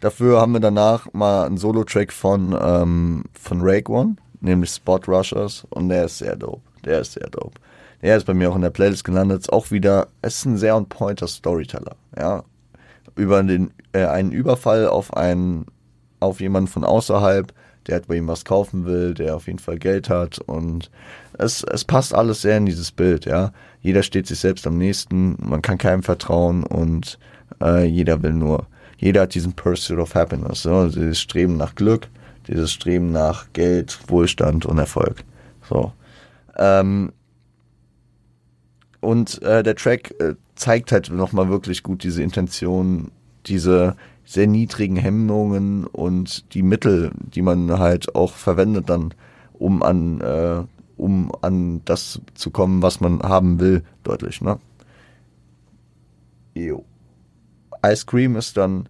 [0.00, 5.64] Dafür haben wir danach mal einen Solo-Track von, ähm, von Rake One, nämlich Spot Rushers,
[5.70, 6.62] und der ist sehr dope.
[6.84, 7.60] Der ist sehr dope.
[8.02, 9.42] Der ist bei mir auch in der Playlist gelandet.
[9.42, 11.94] Ist auch wieder, es ist ein sehr on-pointer Storyteller.
[12.18, 12.42] Ja,
[13.16, 15.66] über den, äh, einen Überfall auf einen,
[16.20, 17.52] auf jemanden von außerhalb,
[17.86, 20.90] der halt bei ihm was kaufen will, der auf jeden Fall Geld hat und
[21.38, 23.52] es, es passt alles sehr in dieses Bild, ja.
[23.80, 27.18] Jeder steht sich selbst am nächsten, man kann keinem vertrauen und
[27.60, 28.66] äh, jeder will nur,
[28.98, 32.08] jeder hat diesen Pursuit of Happiness, so, dieses Streben nach Glück,
[32.46, 35.24] dieses Streben nach Geld, Wohlstand und Erfolg.
[35.68, 35.92] So.
[36.56, 37.12] Ähm,
[39.00, 43.10] und äh, der Track äh, zeigt halt nochmal wirklich gut diese Intention,
[43.46, 49.12] diese sehr niedrigen Hemmungen und die Mittel, die man halt auch verwendet dann,
[49.54, 50.62] um an, äh,
[50.96, 54.60] um an das zu kommen, was man haben will, deutlich, ne?
[56.54, 56.84] Jo.
[57.84, 58.88] Ice Cream ist dann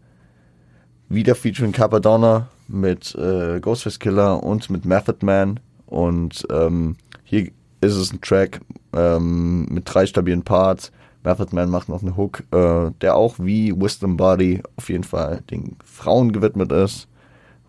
[1.08, 7.94] wieder featuring Capadonna mit äh, Ghostface Killer und mit Method Man und ähm, hier ist
[7.94, 8.60] es ein Track
[8.92, 10.92] ähm, mit drei stabilen Parts,
[11.24, 15.42] Method Man macht noch einen Hook, äh, der auch wie Wisdom Body auf jeden Fall
[15.50, 17.08] den Frauen gewidmet ist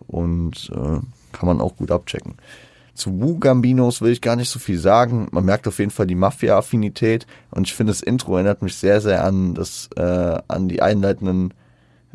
[0.06, 1.00] und äh,
[1.32, 2.34] kann man auch gut abchecken.
[2.94, 5.26] Zu Wu Gambinos will ich gar nicht so viel sagen.
[5.32, 9.00] Man merkt auf jeden Fall die Mafia-Affinität und ich finde das Intro erinnert mich sehr,
[9.00, 11.52] sehr an das, äh, an die einleitenden,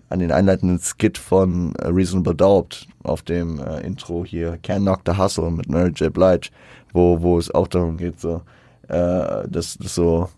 [0.07, 5.01] an den einleitenden Skit von äh, Reasonable Doubt auf dem äh, Intro hier Can Knock
[5.05, 6.13] the Hustle mit Mary J.
[6.13, 6.49] Blige,
[6.93, 8.41] wo, wo es auch darum geht, so,
[8.87, 10.29] äh, dass, dass so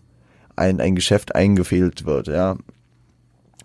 [0.62, 2.56] ein, ein Geschäft eingefehlt wird, ja.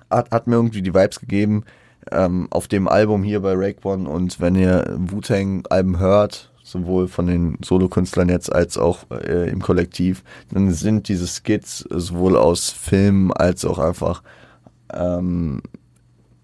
[0.09, 1.63] Hat, hat mir irgendwie die Vibes gegeben
[2.11, 7.27] ähm, auf dem Album hier bei Rake One und wenn ihr Wu-Tang-Alben hört, sowohl von
[7.27, 13.31] den Solokünstlern jetzt als auch äh, im Kollektiv, dann sind diese Skits sowohl aus Filmen
[13.31, 14.21] als auch einfach
[14.93, 15.61] ähm,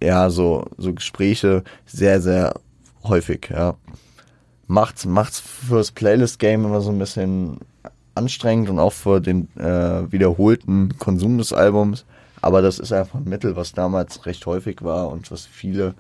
[0.01, 2.53] ja so so Gespräche sehr sehr
[3.03, 3.75] häufig ja
[4.67, 7.59] macht's macht's fürs Playlist Game immer so ein bisschen
[8.15, 12.06] anstrengend und auch für den äh, wiederholten Konsum des Albums.
[12.41, 15.95] Aber das ist einfach ein Mittel, was damals recht häufig war und was viele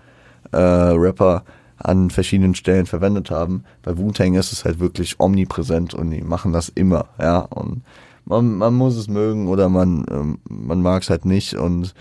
[0.51, 1.43] äh, Rapper
[1.77, 3.63] an verschiedenen Stellen verwendet haben.
[3.81, 7.39] Bei Wu-Tang ist es halt wirklich omnipräsent und die machen das immer, ja.
[7.39, 7.83] Und
[8.25, 11.55] man, man muss es mögen oder man, ähm, man mag es halt nicht.
[11.55, 11.93] Und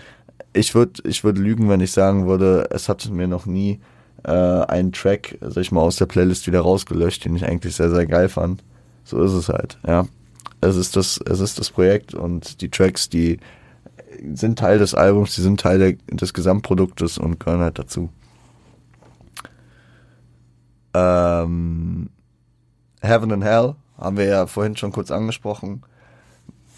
[0.53, 3.79] ich würde ich würd lügen, wenn ich sagen würde, es hat mir noch nie
[4.23, 7.89] äh, einen Track, sag ich mal, aus der Playlist wieder rausgelöscht, den ich eigentlich sehr,
[7.89, 8.63] sehr geil fand.
[9.03, 10.05] So ist es halt, ja.
[10.61, 13.37] Es ist das, es ist das Projekt und die Tracks, die
[14.33, 18.09] sind Teil des Albums, die sind Teil der, des Gesamtproduktes und gehören halt dazu.
[20.93, 22.09] Ähm,
[23.01, 25.83] Heaven and Hell haben wir ja vorhin schon kurz angesprochen,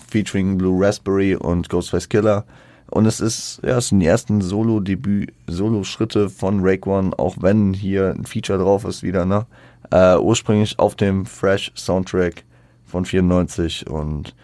[0.08, 2.46] featuring Blue Raspberry und Ghostface Killer.
[2.92, 7.74] Und es ist, ja, es sind die ersten Solo-Debüt, Solo-Schritte von Rake One, auch wenn
[7.74, 9.48] hier ein Feature drauf ist wieder, ne?
[9.96, 12.44] Äh, ursprünglich auf dem Fresh Soundtrack
[12.84, 14.36] von 94 und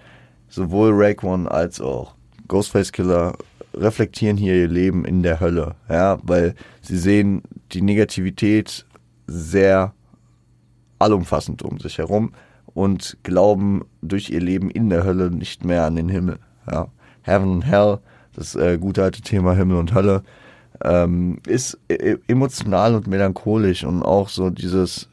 [0.47, 2.15] sowohl Rake One als auch
[2.47, 3.33] Ghostface Killer
[3.73, 7.41] reflektieren hier ihr Leben in der Hölle, ja, weil sie sehen
[7.73, 8.85] die Negativität
[9.27, 9.93] sehr
[10.99, 12.31] allumfassend um sich herum
[12.73, 16.39] und glauben durch ihr Leben in der Hölle nicht mehr an den Himmel.
[16.71, 16.87] Ja.
[17.23, 17.99] Heaven and Hell,
[18.37, 20.23] das äh, gute alte Thema Himmel und Hölle,
[20.81, 25.10] ähm, ist e emotional und melancholisch und auch so dieses,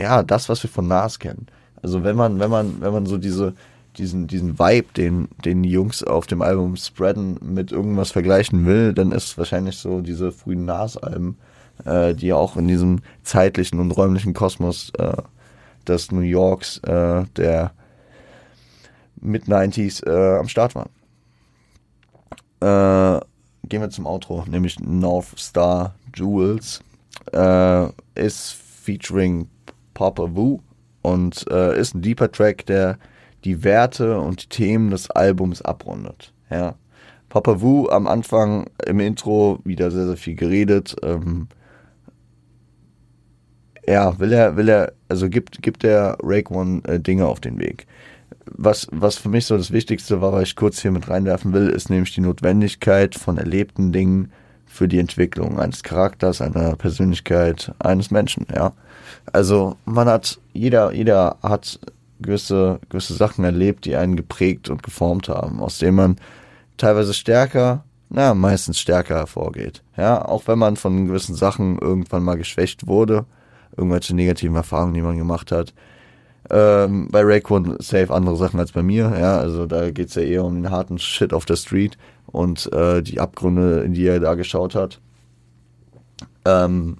[0.00, 1.46] ja, das, was wir von Nas kennen.
[1.82, 3.54] Also wenn man, wenn man, wenn man so diese,
[3.96, 8.92] diesen, diesen Vibe, den, den die Jungs auf dem Album spreaden, mit irgendwas vergleichen will,
[8.92, 11.36] dann ist wahrscheinlich so diese frühen Nas-Alben,
[11.84, 15.16] äh, die auch in diesem zeitlichen und räumlichen Kosmos äh,
[15.86, 17.72] des New Yorks äh, der
[19.20, 20.90] Mid-90s äh, am Start waren.
[22.60, 23.20] Äh,
[23.68, 26.80] gehen wir zum Outro, nämlich North Star Jewels.
[27.32, 29.48] Äh, ist featuring
[29.94, 30.60] Papa Wu
[31.02, 32.98] und äh, ist ein deeper Track, der
[33.44, 36.32] die Werte und die Themen des Albums abrundet.
[36.50, 36.74] Ja.
[37.28, 40.96] Papa Wu am Anfang im Intro wieder sehr, sehr viel geredet.
[41.02, 41.48] Ähm,
[43.86, 47.58] ja, will er, will er, also gibt, gibt der Rake One äh, Dinge auf den
[47.58, 47.86] Weg.
[48.46, 51.68] Was, was für mich so das Wichtigste war, was ich kurz hier mit reinwerfen will,
[51.68, 54.32] ist nämlich die Notwendigkeit von erlebten Dingen
[54.66, 58.72] für die Entwicklung eines Charakters, einer Persönlichkeit, eines Menschen, ja.
[59.32, 61.78] Also man hat, jeder, jeder hat
[62.20, 66.16] gewisse, gewisse Sachen erlebt, die einen geprägt und geformt haben, aus denen man
[66.76, 69.82] teilweise stärker, na, meistens stärker hervorgeht.
[69.96, 73.24] Ja, auch wenn man von gewissen Sachen irgendwann mal geschwächt wurde,
[73.76, 75.72] irgendwelche negativen Erfahrungen, die man gemacht hat.
[76.50, 80.44] Ähm, bei Rayquan safe andere Sachen als bei mir, ja, also da geht's ja eher
[80.44, 81.96] um den harten Shit auf der Street
[82.26, 85.00] und äh, die Abgründe, in die er da geschaut hat.
[86.44, 86.96] Ähm,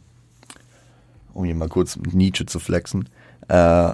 [1.35, 3.09] um hier mal kurz mit Nietzsche zu flexen.
[3.49, 3.93] Äh,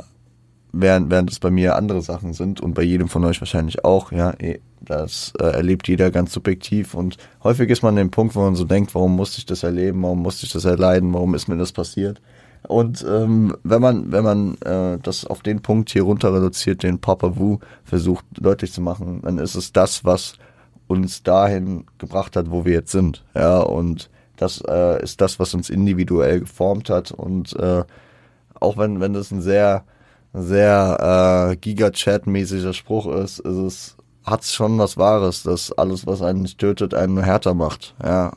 [0.73, 4.13] während, während es bei mir andere Sachen sind und bei jedem von euch wahrscheinlich auch,
[4.13, 8.37] ja, eh, das äh, erlebt jeder ganz subjektiv und häufig ist man an dem Punkt,
[8.37, 11.35] wo man so denkt, warum musste ich das erleben, warum musste ich das erleiden, warum
[11.35, 12.21] ist mir das passiert?
[12.69, 16.99] Und ähm, wenn man, wenn man äh, das auf den Punkt hier runter reduziert, den
[16.99, 20.35] Papa Wu versucht deutlich zu machen, dann ist es das, was
[20.89, 23.25] uns dahin gebracht hat, wo wir jetzt sind.
[23.35, 27.11] Ja, und das äh, ist das, was uns individuell geformt hat.
[27.11, 27.85] Und äh,
[28.59, 29.85] auch wenn, wenn das ein sehr
[30.37, 36.43] sehr äh, Giga-Chat-mäßiger Spruch ist, ist es, hat's schon was Wahres, dass alles, was einen
[36.43, 37.95] nicht tötet, einen härter macht.
[38.05, 38.33] Ja,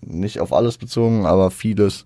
[0.00, 2.04] nicht auf alles bezogen, aber vieles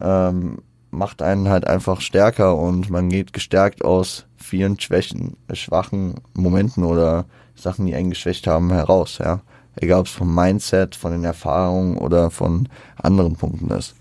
[0.00, 0.58] ähm,
[0.90, 7.26] macht einen halt einfach stärker und man geht gestärkt aus vielen Schwächen, schwachen Momenten oder
[7.54, 9.18] Sachen, die einen geschwächt haben, heraus.
[9.18, 9.42] Ja,
[9.76, 13.94] egal ob es vom Mindset, von den Erfahrungen oder von anderen Punkten ist.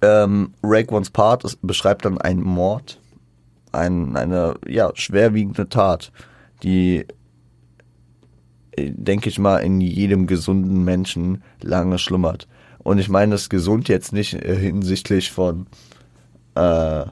[0.00, 3.00] Ähm, Rake One's Part ist, beschreibt dann einen Mord,
[3.72, 6.12] ein, eine ja, schwerwiegende Tat,
[6.62, 7.06] die,
[8.72, 12.46] äh, denke ich mal, in jedem gesunden Menschen lange schlummert.
[12.78, 15.66] Und ich meine das gesund jetzt nicht äh, hinsichtlich von
[16.54, 17.04] äh,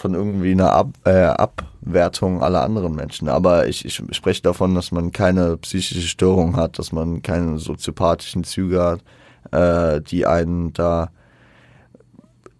[0.00, 3.28] von irgendwie einer Ab, äh, Abwertung aller anderen Menschen.
[3.28, 8.44] Aber ich, ich spreche davon, dass man keine psychische Störung hat, dass man keine soziopathischen
[8.44, 9.02] Züge hat,
[9.52, 11.10] äh, die einen da,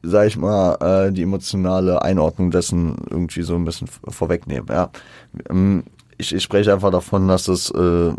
[0.03, 0.75] sag ich mal,
[1.09, 4.69] äh, die emotionale Einordnung dessen irgendwie so ein bisschen vorwegnehmen.
[4.69, 4.91] Ja.
[5.49, 5.85] Ähm,
[6.19, 8.13] ich, ich spreche einfach davon, dass es äh,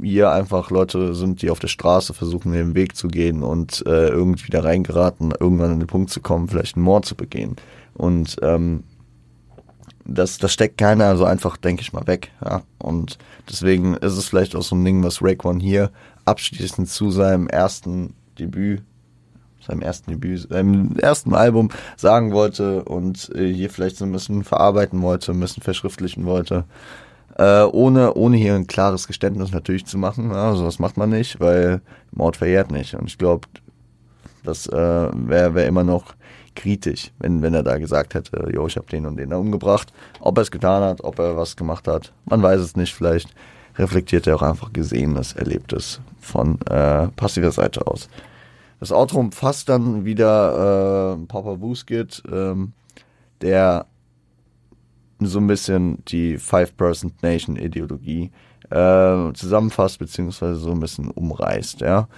[0.00, 4.08] hier einfach Leute sind, die auf der Straße versuchen, den Weg zu gehen und äh,
[4.08, 7.56] irgendwie da reingeraten, irgendwann an den Punkt zu kommen, vielleicht einen Mord zu begehen.
[7.94, 8.84] Und ähm,
[10.04, 12.30] das, das steckt keiner so einfach, denke ich mal, weg.
[12.44, 12.62] Ja.
[12.78, 13.18] Und
[13.48, 15.90] deswegen ist es vielleicht auch so ein Ding, was Rake One hier
[16.24, 18.82] abschließend zu seinem ersten Debüt,
[19.60, 24.44] seinem ersten Debüt, seinem ersten Album sagen wollte und äh, hier vielleicht so ein bisschen
[24.44, 26.64] verarbeiten wollte, ein bisschen verschriftlichen wollte.
[27.38, 30.30] Äh, ohne, ohne hier ein klares Geständnis natürlich zu machen.
[30.30, 31.80] Ja, sowas macht man nicht, weil
[32.10, 32.94] Mord verjährt nicht.
[32.94, 33.48] Und ich glaube,
[34.44, 34.72] das äh,
[35.12, 36.14] wäre wär immer noch
[36.54, 39.92] kritisch, wenn, wenn er da gesagt hätte, jo, ich habe den und den da umgebracht.
[40.20, 42.94] Ob er es getan hat, ob er was gemacht hat, man weiß es nicht.
[42.94, 43.34] Vielleicht
[43.76, 48.08] reflektiert er auch einfach Gesehenes, Erlebtes von äh, passiver Seite aus.
[48.80, 52.72] Das Outro umfasst dann wieder äh, Papa Wuskit, ähm,
[53.40, 53.86] der
[55.20, 58.30] so ein bisschen die Five-Person-Nation-Ideologie
[58.70, 62.08] äh, zusammenfasst, beziehungsweise so ein bisschen umreißt, ja.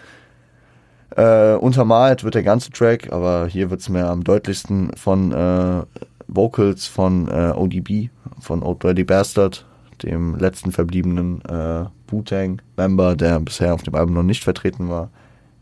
[1.17, 5.83] Äh, untermalt wird der ganze Track, aber hier wird es mir am deutlichsten von äh,
[6.27, 8.11] Vocals von äh, ODB,
[8.41, 9.65] von Old Dirty Bastard,
[10.03, 15.11] dem letzten verbliebenen äh, Wu-Tang-Member, der bisher auf dem Album noch nicht vertreten war.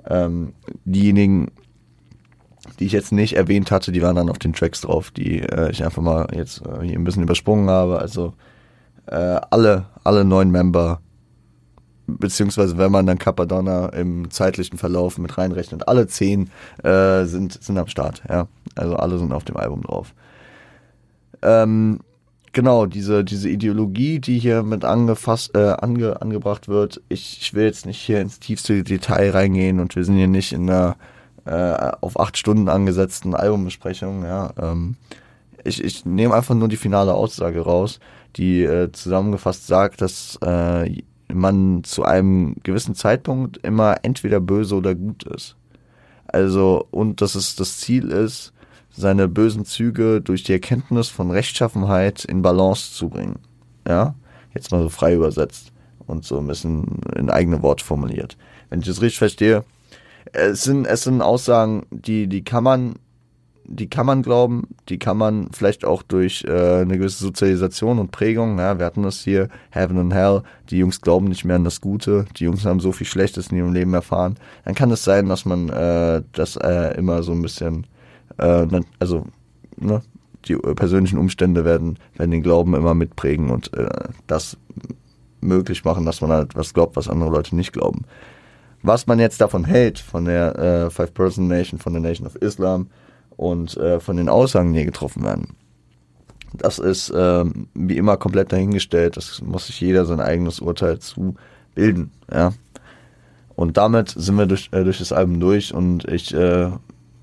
[0.09, 0.55] Ähm,
[0.87, 1.51] diejenigen,
[2.79, 5.71] die ich jetzt nicht erwähnt hatte, die waren dann auf den Tracks drauf, die äh,
[5.71, 7.99] ich einfach mal jetzt äh, hier ein bisschen übersprungen habe.
[7.99, 8.33] Also
[9.07, 11.01] äh, alle, alle neun Member,
[12.07, 16.51] beziehungsweise wenn man dann Capadonna im zeitlichen Verlauf mit reinrechnet, alle zehn
[16.83, 18.49] äh, sind, sind am Start, ja.
[18.75, 20.15] Also alle sind auf dem Album drauf.
[21.43, 22.01] Ähm,
[22.53, 27.65] genau, diese, diese Ideologie, die hier mit angefasst, äh, ange, angebracht wird, ich, ich will
[27.65, 30.97] jetzt nicht hier ins tiefste Detail reingehen und wir sind hier nicht in einer
[31.45, 34.53] äh, auf acht Stunden angesetzten Albumbesprechung, ja.
[34.59, 34.97] Ähm,
[35.65, 38.01] ich, ich nehme einfach nur die finale Aussage raus,
[38.37, 41.03] die äh, zusammengefasst sagt, dass äh,
[41.35, 45.57] man zu einem gewissen Zeitpunkt immer entweder böse oder gut ist.
[46.27, 48.53] Also, und dass es das Ziel ist,
[48.91, 53.39] seine bösen Züge durch die Erkenntnis von Rechtschaffenheit in Balance zu bringen.
[53.87, 54.15] Ja,
[54.55, 55.73] jetzt mal so frei übersetzt
[56.07, 58.37] und so ein bisschen in eigene Worte formuliert.
[58.69, 59.65] Wenn ich das richtig verstehe,
[60.33, 62.95] es sind, es sind Aussagen, die, die kann man,
[63.65, 68.11] die kann man glauben, die kann man vielleicht auch durch äh, eine gewisse Sozialisation und
[68.11, 71.65] Prägung, ja, wir hatten das hier, Heaven and Hell, die Jungs glauben nicht mehr an
[71.65, 75.05] das Gute, die Jungs haben so viel Schlechtes in ihrem Leben erfahren, dann kann es
[75.05, 77.87] sein, dass man äh, das äh, immer so ein bisschen,
[78.39, 78.67] äh,
[78.99, 79.27] also,
[79.77, 80.03] ne,
[80.47, 83.89] die persönlichen Umstände werden, werden den Glauben immer mitprägen und äh,
[84.27, 84.57] das
[85.41, 88.05] möglich machen, dass man halt was glaubt, was andere Leute nicht glauben.
[88.83, 92.89] Was man jetzt davon hält, von der äh, Five-Person-Nation, von der Nation of Islam
[93.43, 95.57] und äh, von den Aussagen, die hier getroffen werden,
[96.55, 99.17] das ist äh, wie immer komplett dahingestellt.
[99.17, 101.35] Das muss sich jeder sein eigenes Urteil zu
[101.75, 102.11] bilden.
[102.33, 102.53] Ja.
[103.55, 106.71] Und damit sind wir durch, äh, durch das Album durch und ich äh,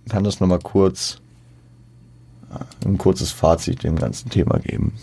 [0.09, 1.21] kann das nochmal kurz,
[2.51, 4.93] äh, ein kurzes Fazit dem ganzen Thema geben.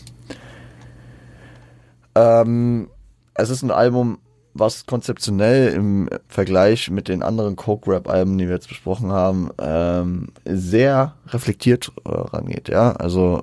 [2.15, 2.89] Ähm,
[3.35, 4.19] es ist ein Album,
[4.59, 11.15] was konzeptionell im Vergleich mit den anderen Coke-Rap-Alben, die wir jetzt besprochen haben, ähm, sehr
[11.29, 12.69] reflektiert äh, rangeht.
[12.69, 13.43] Ja, also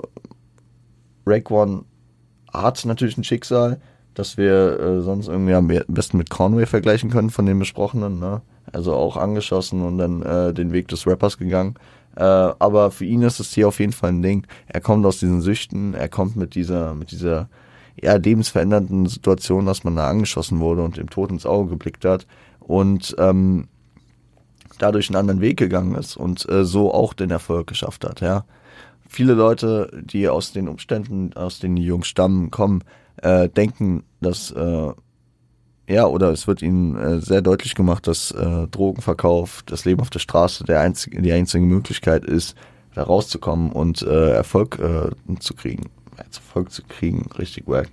[1.25, 1.85] Rake One
[2.51, 3.79] hat natürlich ein Schicksal,
[4.13, 8.19] das wir äh, sonst irgendwie am besten mit Conway vergleichen können von den besprochenen.
[8.19, 8.41] Ne?
[8.71, 11.75] Also auch angeschossen und dann äh, den Weg des Rappers gegangen.
[12.15, 14.45] Äh, aber für ihn ist es hier auf jeden Fall ein Ding.
[14.67, 17.49] Er kommt aus diesen Süchten, er kommt mit dieser, mit dieser
[18.01, 22.25] ja, lebensverändernden Situation, dass man da angeschossen wurde und dem Tod ins Auge geblickt hat
[22.59, 23.67] und ähm,
[24.79, 28.45] dadurch einen anderen Weg gegangen ist und äh, so auch den Erfolg geschafft hat, ja.
[29.07, 32.83] Viele Leute, die aus den Umständen, aus denen die Jungs stammen, kommen,
[33.17, 34.91] äh, denken, dass äh,
[35.87, 40.09] ja, oder es wird ihnen äh, sehr deutlich gemacht, dass äh, Drogenverkauf, das Leben auf
[40.09, 42.55] der Straße der einzige, die einzige Möglichkeit ist,
[42.95, 45.89] da rauszukommen und äh, Erfolg äh, zu kriegen.
[46.17, 47.89] Erfolg zu kriegen, richtig wack.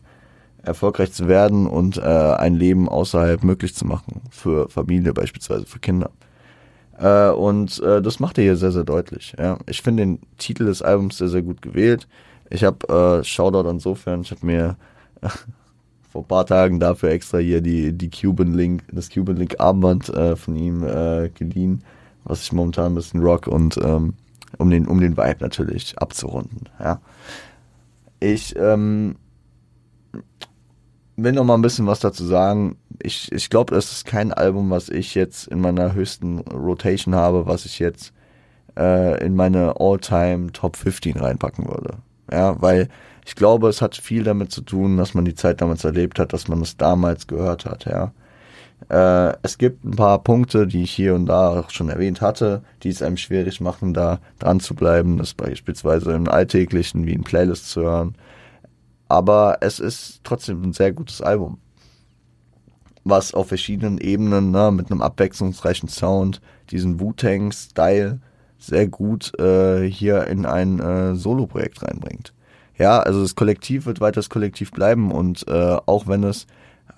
[0.63, 4.21] Erfolgreich zu werden und äh, ein Leben außerhalb möglich zu machen.
[4.31, 6.11] Für Familie beispielsweise, für Kinder.
[6.99, 9.35] Äh, und äh, das macht er hier sehr, sehr deutlich.
[9.39, 9.59] Ja.
[9.67, 12.07] Ich finde den Titel des Albums sehr, sehr gut gewählt.
[12.51, 14.77] Ich habe äh, Shoutout insofern, ich habe mir
[16.11, 20.09] vor ein paar Tagen dafür extra hier die, die Cuban Link, das Cuban Link Armband
[20.11, 21.85] äh, von ihm äh, geliehen,
[22.25, 24.15] was ich momentan ein bisschen rock und ähm,
[24.59, 26.69] um den, um den Vibe natürlich abzurunden.
[26.81, 27.01] Ja.
[28.21, 29.17] Ich ähm,
[31.17, 32.77] will noch mal ein bisschen was dazu sagen.
[33.03, 37.47] Ich, ich glaube, das ist kein Album, was ich jetzt in meiner höchsten Rotation habe,
[37.47, 38.13] was ich jetzt
[38.79, 41.99] äh, in meine All-Time Top 15 reinpacken würde.
[42.31, 42.89] Ja, weil
[43.27, 46.33] ich glaube, es hat viel damit zu tun, dass man die Zeit damals erlebt hat,
[46.33, 48.13] dass man es damals gehört hat, ja.
[48.91, 52.63] Äh, es gibt ein paar Punkte, die ich hier und da auch schon erwähnt hatte,
[52.83, 55.17] die es einem schwierig machen, da dran zu bleiben.
[55.17, 58.17] Das beispielsweise im Alltäglichen wie in Playlists zu hören.
[59.09, 61.59] Aber es ist trotzdem ein sehr gutes Album.
[63.05, 68.21] Was auf verschiedenen Ebenen, ne, mit einem abwechslungsreichen Sound, diesen Wu-Tang-Style
[68.59, 72.35] sehr gut äh, hier in ein äh, Solo-Projekt reinbringt.
[72.77, 76.47] Ja, also das Kollektiv wird weiter das Kollektiv bleiben und äh, auch wenn es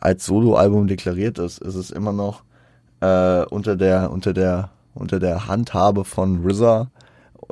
[0.00, 2.42] als Soloalbum deklariert ist, ist es immer noch
[3.00, 6.90] äh, unter der unter der unter der Handhabe von RZA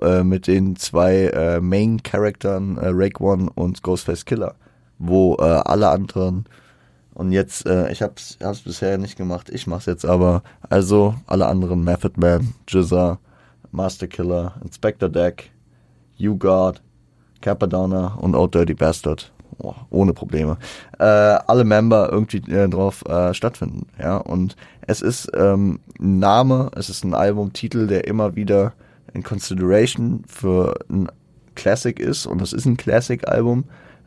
[0.03, 4.55] äh, mit den zwei äh, Main Charaktern äh, Rake One und Ghostface Killer,
[4.99, 6.47] wo äh, alle anderen
[7.15, 11.47] und jetzt äh, ich hab's hab's bisher nicht gemacht, ich mach's jetzt aber also alle
[11.47, 13.19] anderen Method Man, Jizza,
[13.73, 15.51] Master Killer, Inspector Deck,
[16.17, 16.83] You God,
[17.41, 19.33] Capadonna und Old Dirty Bastard
[19.63, 20.59] oh, ohne Probleme,
[20.99, 23.87] äh, alle Member irgendwie äh, drauf äh, stattfinden.
[23.99, 24.57] Ja, und
[24.87, 28.73] es ist ähm, ein Name, es ist ein Albumtitel, der immer wieder
[29.15, 31.09] in Consideration für ein
[31.55, 33.65] Classic ist und es ist ein Classic-Album,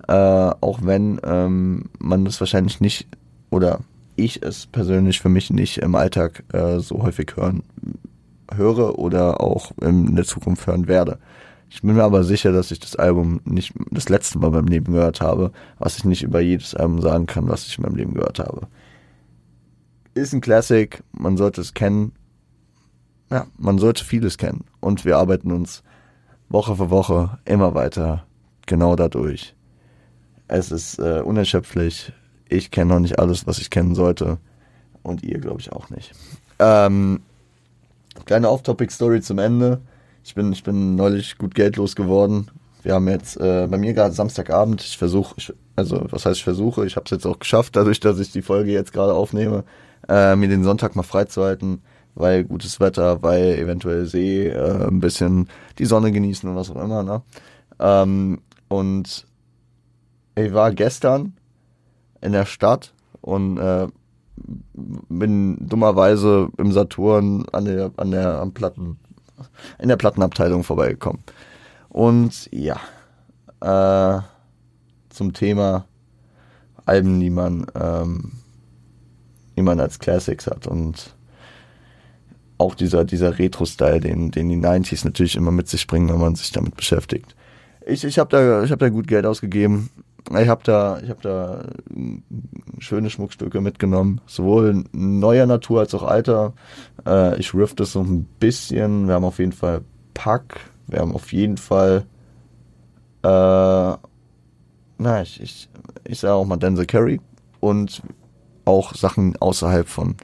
[0.08, 3.08] äh, auch wenn ähm, man das wahrscheinlich nicht
[3.50, 3.80] oder
[4.16, 7.64] ich es persönlich für mich nicht im Alltag äh, so häufig hören
[8.56, 11.18] höre oder auch in der Zukunft hören werde.
[11.74, 14.94] Ich bin mir aber sicher, dass ich das Album nicht das letzte Mal beim Leben
[14.94, 18.14] gehört habe, was ich nicht über jedes Album sagen kann, was ich in meinem Leben
[18.14, 18.68] gehört habe.
[20.14, 22.12] Ist ein Classic, man sollte es kennen.
[23.32, 24.66] Ja, man sollte vieles kennen.
[24.82, 25.82] Und wir arbeiten uns
[26.48, 28.28] Woche für Woche immer weiter
[28.68, 29.56] genau dadurch.
[30.48, 32.14] Es ist äh, unerschöpflich.
[32.50, 34.38] Ich kenne noch nicht alles, was ich kennen sollte.
[35.02, 36.12] Und ihr, glaube ich, auch nicht.
[36.60, 37.22] Ähm,
[38.26, 39.82] kleine Off-Topic-Story zum Ende.
[40.24, 42.50] Ich bin, ich bin neulich gut Geld losgeworden.
[42.82, 44.82] Wir haben jetzt äh, bei mir gerade Samstagabend.
[44.82, 45.36] Ich versuche,
[45.76, 46.86] also was heißt ich versuche?
[46.86, 49.64] Ich habe es jetzt auch geschafft, dadurch, dass ich die Folge jetzt gerade aufnehme,
[50.08, 51.82] äh, mir den Sonntag mal freizuhalten,
[52.16, 56.82] weil gutes Wetter, weil eventuell See, äh, ein bisschen die Sonne genießen und was auch
[56.82, 57.04] immer.
[57.04, 57.22] Ne?
[57.80, 59.26] Ähm, und
[60.36, 61.34] ich war gestern
[62.22, 63.88] in der Stadt und äh,
[64.74, 68.98] bin dummerweise im Saturn an der an der am Platten
[69.80, 71.24] in der Plattenabteilung vorbeigekommen.
[71.90, 72.80] Und ja,
[73.62, 74.22] äh,
[75.10, 75.86] zum Thema
[76.86, 78.32] Alben, die man, ähm,
[79.56, 81.16] die man als Classics hat und
[82.58, 86.36] auch dieser, dieser Retro-Style, den, den die 90s natürlich immer mit sich bringen, wenn man
[86.36, 87.36] sich damit beschäftigt.
[87.86, 89.90] Ich, ich habe da, hab da gut Geld ausgegeben.
[90.30, 91.66] Ich habe da, ich hab da
[92.80, 96.54] schöne Schmuckstücke mitgenommen, sowohl neuer Natur als auch alter.
[97.06, 99.08] Äh, ich riff das so ein bisschen.
[99.08, 99.82] Wir haben auf jeden Fall
[100.14, 100.72] Pack.
[100.88, 102.06] Wir haben auf jeden Fall,
[103.24, 105.70] äh, na, ich, ich,
[106.06, 107.20] ich sage auch mal Denzel Curry
[107.60, 108.02] und
[108.66, 110.16] auch Sachen außerhalb von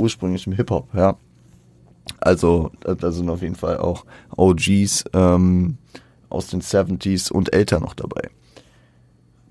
[0.00, 1.16] ursprünglichem Hip-Hop, ja.
[2.20, 4.04] Also, da sind auf jeden Fall auch
[4.36, 5.78] OGs ähm,
[6.28, 8.30] aus den 70s und älter noch dabei.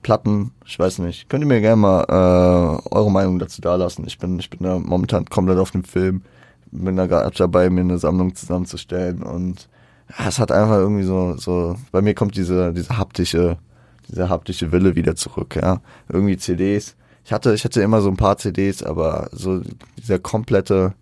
[0.06, 1.30] Platten, ich weiß nicht.
[1.30, 4.06] Könnt ihr mir gerne mal äh, eure Meinung dazu dalassen.
[4.06, 6.22] Ich bin, ich bin da momentan komplett auf dem Film.
[6.72, 9.68] Bin da gerade dabei, mir eine Sammlung zusammenzustellen und
[10.12, 13.58] ja, es hat einfach irgendwie so, so, bei mir kommt diese, diese haptische,
[14.08, 15.82] diese haptische Wille wieder zurück, ja.
[16.08, 16.95] Irgendwie CDs.
[17.24, 19.64] Ich hatte, ich hatte immer so ein paar CDs, aber so
[19.97, 20.93] dieser komplette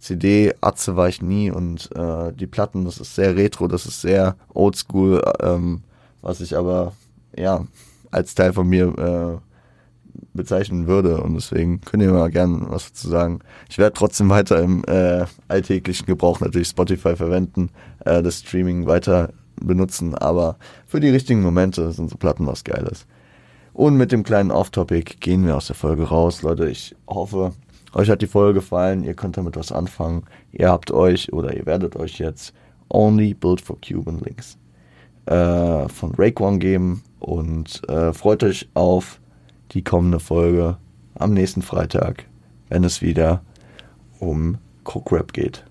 [0.00, 4.34] CD-Atze war ich nie und äh, die Platten, das ist sehr retro, das ist sehr
[4.52, 5.82] oldschool, ähm,
[6.22, 6.92] was ich aber,
[7.36, 7.64] ja,
[8.12, 9.52] als Teil von mir äh,
[10.34, 11.20] bezeichnen würde.
[11.20, 13.40] Und deswegen könnt ihr mal gerne was dazu sagen.
[13.68, 17.70] Ich werde trotzdem weiter im äh, alltäglichen Gebrauch natürlich Spotify verwenden,
[18.04, 20.56] äh, das Streaming weiter benutzen, aber
[20.86, 23.06] für die richtigen Momente sind so Platten was Geiles.
[23.72, 26.42] Und mit dem kleinen Off-Topic gehen wir aus der Folge raus.
[26.42, 27.52] Leute, ich hoffe,
[27.94, 30.24] euch hat die Folge gefallen, ihr könnt damit was anfangen.
[30.50, 32.52] Ihr habt euch oder ihr werdet euch jetzt
[32.88, 34.58] Only Build for Cuban Links
[35.26, 39.20] äh, von Raekwon geben und äh, freut euch auf
[39.72, 40.76] die kommende Folge
[41.14, 42.26] am nächsten Freitag,
[42.68, 43.42] wenn es wieder
[44.18, 45.64] um Cook Rap geht.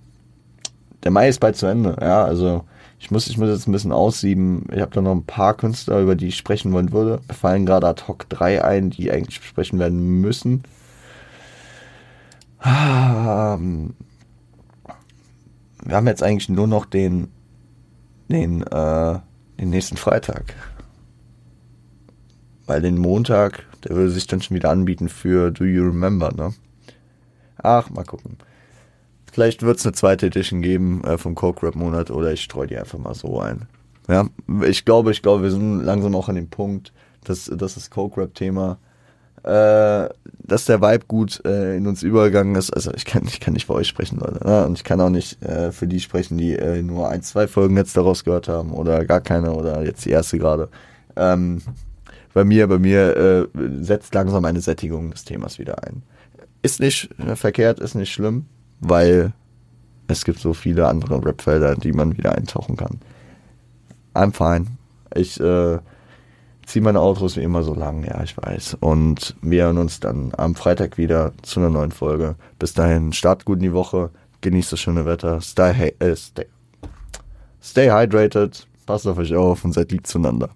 [1.04, 2.64] Der Mai ist bald zu Ende, ja, also
[3.02, 4.68] ich muss, ich muss jetzt ein bisschen aussieben.
[4.72, 7.20] Ich habe da noch ein paar Künstler, über die ich sprechen wollen würde.
[7.28, 10.64] Mir fallen gerade ad hoc drei ein, die eigentlich besprechen werden müssen.
[12.64, 13.96] Ähm,
[15.84, 17.30] wir haben jetzt eigentlich nur noch den,
[18.30, 19.20] den, äh,
[19.62, 20.56] den nächsten Freitag.
[22.66, 26.54] Weil den Montag, der würde sich dann schon wieder anbieten für Do You Remember, ne?
[27.58, 28.38] Ach, mal gucken.
[29.32, 32.68] Vielleicht wird es eine zweite Edition geben äh, vom Coke Rap Monat oder ich streue
[32.68, 33.68] die einfach mal so ein.
[34.10, 34.28] Ja,
[34.64, 36.92] ich glaube, ich glaube, wir sind langsam auch an dem Punkt,
[37.24, 38.78] dass, dass das Coke Rap Thema,
[39.44, 40.10] äh,
[40.44, 42.72] dass der Vibe gut äh, in uns übergegangen ist.
[42.72, 44.46] Also ich kann, ich kann nicht für euch sprechen, Leute.
[44.46, 44.66] Ne?
[44.66, 47.78] Und ich kann auch nicht äh, für die sprechen, die äh, nur ein, zwei Folgen
[47.78, 50.70] jetzt daraus gehört haben oder gar keine oder jetzt die erste gerade.
[51.16, 51.62] Ähm,
[52.34, 56.04] bei mir, bei mir äh, setzt langsam eine Sättigung des Themas wieder ein.
[56.62, 58.46] Ist nicht verkehrt, ist nicht schlimm,
[58.80, 59.34] weil
[60.08, 63.00] es gibt so viele andere Rapfelder, die man wieder eintauchen kann.
[64.14, 64.68] I'm fine.
[65.16, 65.80] Ich, äh,
[66.66, 68.78] zieh meine Outros wie immer so lang, ja, ich weiß.
[68.80, 72.36] Und wir hören uns dann am Freitag wieder zu einer neuen Folge.
[72.60, 74.10] Bis dahin, start gut in die Woche,
[74.42, 76.46] genießt das schöne Wetter, stay, äh, stay,
[77.62, 80.50] stay hydrated, passt auf euch auf und seid lieb zueinander.